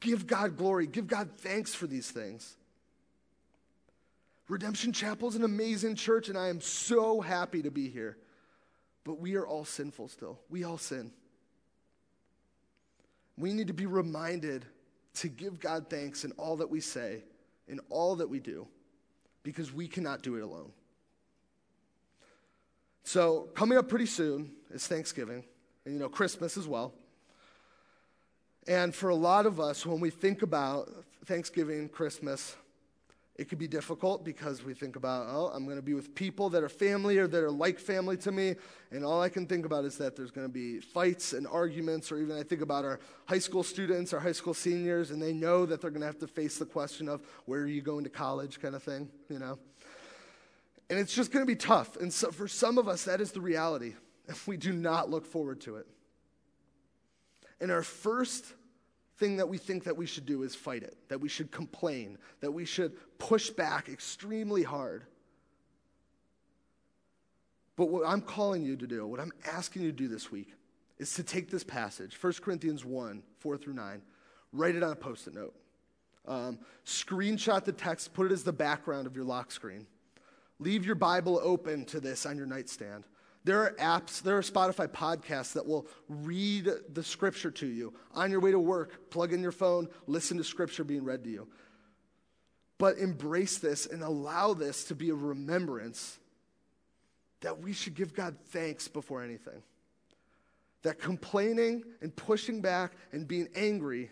Give 0.00 0.26
God 0.26 0.56
glory. 0.56 0.86
Give 0.86 1.06
God 1.06 1.30
thanks 1.38 1.74
for 1.74 1.86
these 1.86 2.10
things. 2.10 2.56
Redemption 4.48 4.92
Chapel 4.92 5.28
is 5.28 5.34
an 5.34 5.42
amazing 5.42 5.96
church, 5.96 6.28
and 6.28 6.38
I 6.38 6.48
am 6.48 6.60
so 6.60 7.20
happy 7.20 7.62
to 7.62 7.70
be 7.70 7.88
here. 7.88 8.16
But 9.04 9.20
we 9.20 9.36
are 9.36 9.46
all 9.46 9.64
sinful 9.64 10.08
still. 10.08 10.38
We 10.48 10.64
all 10.64 10.78
sin. 10.78 11.10
We 13.36 13.52
need 13.52 13.66
to 13.68 13.74
be 13.74 13.86
reminded 13.86 14.64
to 15.14 15.28
give 15.28 15.58
God 15.58 15.88
thanks 15.88 16.24
in 16.24 16.32
all 16.32 16.56
that 16.56 16.70
we 16.70 16.80
say, 16.80 17.22
in 17.68 17.80
all 17.88 18.16
that 18.16 18.28
we 18.28 18.38
do, 18.38 18.66
because 19.42 19.72
we 19.72 19.88
cannot 19.88 20.22
do 20.22 20.36
it 20.36 20.42
alone. 20.42 20.72
So, 23.02 23.48
coming 23.54 23.78
up 23.78 23.88
pretty 23.88 24.06
soon 24.06 24.50
is 24.72 24.86
Thanksgiving, 24.86 25.44
and 25.84 25.94
you 25.94 26.00
know, 26.00 26.08
Christmas 26.08 26.56
as 26.56 26.66
well. 26.66 26.92
And 28.68 28.94
for 28.94 29.10
a 29.10 29.14
lot 29.14 29.46
of 29.46 29.60
us, 29.60 29.86
when 29.86 30.00
we 30.00 30.10
think 30.10 30.42
about 30.42 30.90
Thanksgiving, 31.24 31.88
Christmas, 31.88 32.56
It 33.38 33.50
could 33.50 33.58
be 33.58 33.68
difficult 33.68 34.24
because 34.24 34.64
we 34.64 34.72
think 34.72 34.96
about, 34.96 35.26
oh, 35.28 35.50
I'm 35.52 35.66
going 35.66 35.76
to 35.76 35.82
be 35.82 35.92
with 35.92 36.14
people 36.14 36.48
that 36.50 36.62
are 36.62 36.70
family 36.70 37.18
or 37.18 37.26
that 37.26 37.44
are 37.44 37.50
like 37.50 37.78
family 37.78 38.16
to 38.18 38.32
me. 38.32 38.54
And 38.90 39.04
all 39.04 39.20
I 39.20 39.28
can 39.28 39.46
think 39.46 39.66
about 39.66 39.84
is 39.84 39.98
that 39.98 40.16
there's 40.16 40.30
going 40.30 40.46
to 40.46 40.52
be 40.52 40.80
fights 40.80 41.34
and 41.34 41.46
arguments, 41.46 42.10
or 42.10 42.18
even 42.18 42.38
I 42.38 42.42
think 42.42 42.62
about 42.62 42.86
our 42.86 42.98
high 43.26 43.38
school 43.38 43.62
students, 43.62 44.14
our 44.14 44.20
high 44.20 44.32
school 44.32 44.54
seniors, 44.54 45.10
and 45.10 45.20
they 45.20 45.34
know 45.34 45.66
that 45.66 45.82
they're 45.82 45.90
going 45.90 46.00
to 46.00 46.06
have 46.06 46.18
to 46.20 46.26
face 46.26 46.56
the 46.56 46.64
question 46.64 47.10
of 47.10 47.20
where 47.44 47.60
are 47.60 47.66
you 47.66 47.82
going 47.82 48.04
to 48.04 48.10
college 48.10 48.58
kind 48.58 48.74
of 48.74 48.82
thing, 48.82 49.10
you 49.28 49.38
know? 49.38 49.58
And 50.88 50.98
it's 50.98 51.12
just 51.12 51.30
going 51.30 51.44
to 51.44 51.46
be 51.46 51.56
tough. 51.56 51.96
And 51.96 52.10
so 52.10 52.30
for 52.30 52.48
some 52.48 52.78
of 52.78 52.88
us, 52.88 53.04
that 53.04 53.20
is 53.20 53.32
the 53.32 53.40
reality. 53.40 53.94
We 54.46 54.56
do 54.56 54.72
not 54.72 55.08
look 55.08 55.24
forward 55.24 55.60
to 55.62 55.76
it. 55.76 55.86
And 57.60 57.70
our 57.70 57.84
first 57.84 58.44
thing 59.16 59.36
that 59.36 59.48
we 59.48 59.58
think 59.58 59.84
that 59.84 59.96
we 59.96 60.06
should 60.06 60.26
do 60.26 60.42
is 60.42 60.54
fight 60.54 60.82
it, 60.82 60.96
that 61.08 61.20
we 61.20 61.28
should 61.28 61.50
complain, 61.50 62.18
that 62.40 62.50
we 62.50 62.64
should 62.64 62.92
push 63.18 63.50
back 63.50 63.88
extremely 63.88 64.62
hard. 64.62 65.04
But 67.76 67.86
what 67.86 68.06
I'm 68.06 68.22
calling 68.22 68.62
you 68.62 68.76
to 68.76 68.86
do, 68.86 69.06
what 69.06 69.20
I'm 69.20 69.32
asking 69.46 69.82
you 69.82 69.92
to 69.92 69.96
do 69.96 70.08
this 70.08 70.30
week, 70.30 70.54
is 70.98 71.14
to 71.14 71.22
take 71.22 71.50
this 71.50 71.64
passage, 71.64 72.16
1 72.20 72.32
Corinthians 72.42 72.84
1 72.84 73.22
4 73.38 73.56
through 73.58 73.74
9, 73.74 74.02
write 74.52 74.74
it 74.74 74.82
on 74.82 74.92
a 74.92 74.96
post 74.96 75.26
it 75.26 75.34
note. 75.34 75.54
Um, 76.26 76.58
screenshot 76.84 77.64
the 77.64 77.72
text, 77.72 78.12
put 78.14 78.26
it 78.26 78.32
as 78.32 78.42
the 78.42 78.52
background 78.52 79.06
of 79.06 79.14
your 79.14 79.24
lock 79.24 79.52
screen. 79.52 79.86
Leave 80.58 80.86
your 80.86 80.94
Bible 80.94 81.38
open 81.42 81.84
to 81.86 82.00
this 82.00 82.24
on 82.26 82.36
your 82.36 82.46
nightstand. 82.46 83.04
There 83.46 83.62
are 83.62 83.74
apps, 83.78 84.22
there 84.22 84.36
are 84.36 84.42
Spotify 84.42 84.88
podcasts 84.88 85.52
that 85.52 85.64
will 85.64 85.86
read 86.08 86.68
the 86.92 87.04
scripture 87.04 87.52
to 87.52 87.66
you. 87.66 87.94
On 88.12 88.28
your 88.28 88.40
way 88.40 88.50
to 88.50 88.58
work, 88.58 89.08
plug 89.08 89.32
in 89.32 89.40
your 89.40 89.52
phone, 89.52 89.86
listen 90.08 90.36
to 90.38 90.42
scripture 90.42 90.82
being 90.82 91.04
read 91.04 91.22
to 91.22 91.30
you. 91.30 91.46
But 92.76 92.98
embrace 92.98 93.58
this 93.58 93.86
and 93.86 94.02
allow 94.02 94.52
this 94.52 94.82
to 94.86 94.96
be 94.96 95.10
a 95.10 95.14
remembrance 95.14 96.18
that 97.40 97.60
we 97.60 97.72
should 97.72 97.94
give 97.94 98.14
God 98.14 98.36
thanks 98.46 98.88
before 98.88 99.22
anything. 99.22 99.62
That 100.82 100.98
complaining 100.98 101.84
and 102.02 102.14
pushing 102.16 102.60
back 102.60 102.94
and 103.12 103.28
being 103.28 103.46
angry 103.54 104.10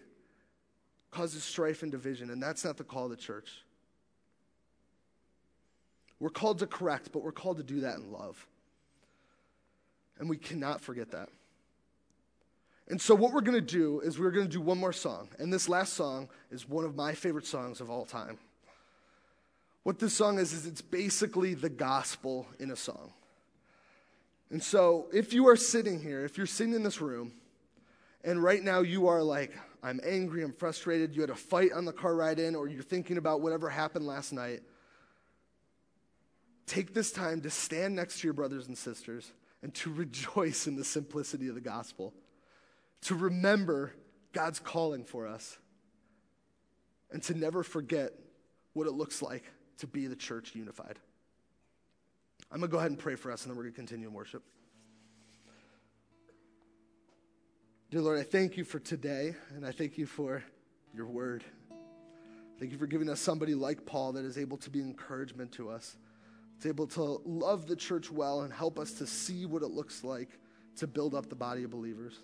causes 1.10 1.42
strife 1.42 1.82
and 1.82 1.90
division, 1.90 2.30
and 2.30 2.40
that's 2.40 2.64
not 2.64 2.76
the 2.76 2.84
call 2.84 3.06
of 3.06 3.10
the 3.10 3.16
church. 3.16 3.64
We're 6.20 6.30
called 6.30 6.60
to 6.60 6.68
correct, 6.68 7.10
but 7.12 7.24
we're 7.24 7.32
called 7.32 7.56
to 7.56 7.64
do 7.64 7.80
that 7.80 7.96
in 7.96 8.12
love. 8.12 8.46
And 10.18 10.28
we 10.28 10.36
cannot 10.36 10.80
forget 10.80 11.10
that. 11.10 11.28
And 12.88 13.00
so, 13.00 13.14
what 13.14 13.32
we're 13.32 13.40
going 13.40 13.54
to 13.54 13.60
do 13.60 14.00
is 14.00 14.18
we're 14.18 14.30
going 14.30 14.46
to 14.46 14.52
do 14.52 14.60
one 14.60 14.78
more 14.78 14.92
song. 14.92 15.28
And 15.38 15.52
this 15.52 15.68
last 15.68 15.94
song 15.94 16.28
is 16.50 16.68
one 16.68 16.84
of 16.84 16.94
my 16.94 17.14
favorite 17.14 17.46
songs 17.46 17.80
of 17.80 17.90
all 17.90 18.04
time. 18.04 18.38
What 19.84 19.98
this 19.98 20.14
song 20.14 20.38
is, 20.38 20.52
is 20.52 20.66
it's 20.66 20.82
basically 20.82 21.54
the 21.54 21.70
gospel 21.70 22.46
in 22.58 22.70
a 22.70 22.76
song. 22.76 23.12
And 24.50 24.62
so, 24.62 25.06
if 25.12 25.32
you 25.32 25.48
are 25.48 25.56
sitting 25.56 26.00
here, 26.00 26.24
if 26.24 26.36
you're 26.36 26.46
sitting 26.46 26.74
in 26.74 26.82
this 26.82 27.00
room, 27.00 27.32
and 28.22 28.42
right 28.42 28.62
now 28.62 28.80
you 28.80 29.08
are 29.08 29.22
like, 29.22 29.56
I'm 29.82 30.00
angry, 30.04 30.42
I'm 30.42 30.52
frustrated, 30.52 31.14
you 31.14 31.22
had 31.22 31.30
a 31.30 31.34
fight 31.34 31.72
on 31.72 31.86
the 31.86 31.92
car 31.92 32.14
ride 32.14 32.38
in, 32.38 32.54
or 32.54 32.68
you're 32.68 32.82
thinking 32.82 33.16
about 33.16 33.40
whatever 33.40 33.70
happened 33.70 34.06
last 34.06 34.32
night, 34.32 34.60
take 36.66 36.92
this 36.92 37.12
time 37.12 37.40
to 37.42 37.50
stand 37.50 37.94
next 37.94 38.20
to 38.20 38.26
your 38.26 38.34
brothers 38.34 38.68
and 38.68 38.76
sisters 38.76 39.32
and 39.64 39.72
to 39.72 39.90
rejoice 39.90 40.66
in 40.66 40.76
the 40.76 40.84
simplicity 40.84 41.48
of 41.48 41.54
the 41.54 41.60
gospel, 41.60 42.12
to 43.00 43.14
remember 43.14 43.94
God's 44.34 44.60
calling 44.60 45.04
for 45.04 45.26
us, 45.26 45.56
and 47.10 47.22
to 47.22 47.34
never 47.34 47.62
forget 47.62 48.12
what 48.74 48.86
it 48.86 48.92
looks 48.92 49.22
like 49.22 49.44
to 49.78 49.86
be 49.86 50.06
the 50.06 50.16
church 50.16 50.54
unified. 50.54 50.98
I'm 52.52 52.58
going 52.58 52.68
to 52.68 52.72
go 52.72 52.78
ahead 52.78 52.90
and 52.90 53.00
pray 53.00 53.14
for 53.14 53.32
us, 53.32 53.44
and 53.44 53.50
then 53.50 53.56
we're 53.56 53.62
going 53.62 53.72
to 53.72 53.76
continue 53.76 54.06
in 54.06 54.12
worship. 54.12 54.42
Dear 57.90 58.02
Lord, 58.02 58.18
I 58.18 58.22
thank 58.22 58.58
you 58.58 58.64
for 58.64 58.80
today, 58.80 59.34
and 59.56 59.64
I 59.64 59.72
thank 59.72 59.96
you 59.96 60.04
for 60.04 60.44
your 60.94 61.06
word. 61.06 61.42
Thank 62.58 62.70
you 62.70 62.76
for 62.76 62.86
giving 62.86 63.08
us 63.08 63.18
somebody 63.18 63.54
like 63.54 63.86
Paul 63.86 64.12
that 64.12 64.26
is 64.26 64.36
able 64.36 64.58
to 64.58 64.68
be 64.68 64.80
encouragement 64.80 65.52
to 65.52 65.70
us. 65.70 65.96
It's 66.56 66.66
able 66.66 66.86
to 66.88 67.20
love 67.24 67.66
the 67.66 67.76
church 67.76 68.10
well 68.10 68.42
and 68.42 68.52
help 68.52 68.78
us 68.78 68.92
to 68.94 69.06
see 69.06 69.46
what 69.46 69.62
it 69.62 69.70
looks 69.70 70.04
like 70.04 70.38
to 70.76 70.86
build 70.86 71.14
up 71.14 71.28
the 71.28 71.34
body 71.34 71.64
of 71.64 71.70
believers. 71.70 72.18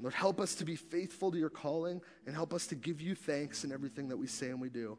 Lord, 0.00 0.14
help 0.14 0.40
us 0.40 0.54
to 0.56 0.64
be 0.64 0.76
faithful 0.76 1.30
to 1.30 1.38
your 1.38 1.50
calling 1.50 2.00
and 2.26 2.34
help 2.34 2.54
us 2.54 2.66
to 2.68 2.74
give 2.74 3.00
you 3.00 3.14
thanks 3.14 3.64
in 3.64 3.72
everything 3.72 4.08
that 4.08 4.16
we 4.16 4.26
say 4.26 4.48
and 4.48 4.60
we 4.60 4.70
do. 4.70 4.96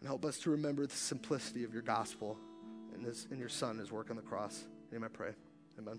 And 0.00 0.08
help 0.08 0.24
us 0.24 0.38
to 0.40 0.50
remember 0.50 0.86
the 0.86 0.94
simplicity 0.94 1.64
of 1.64 1.72
your 1.72 1.82
gospel 1.82 2.38
and, 2.94 3.04
and 3.30 3.38
your 3.40 3.48
son, 3.48 3.78
his 3.78 3.90
work 3.90 4.10
on 4.10 4.16
the 4.16 4.22
cross. 4.22 4.64
In 4.92 5.02
I 5.02 5.08
pray. 5.08 5.32
Amen. 5.78 5.98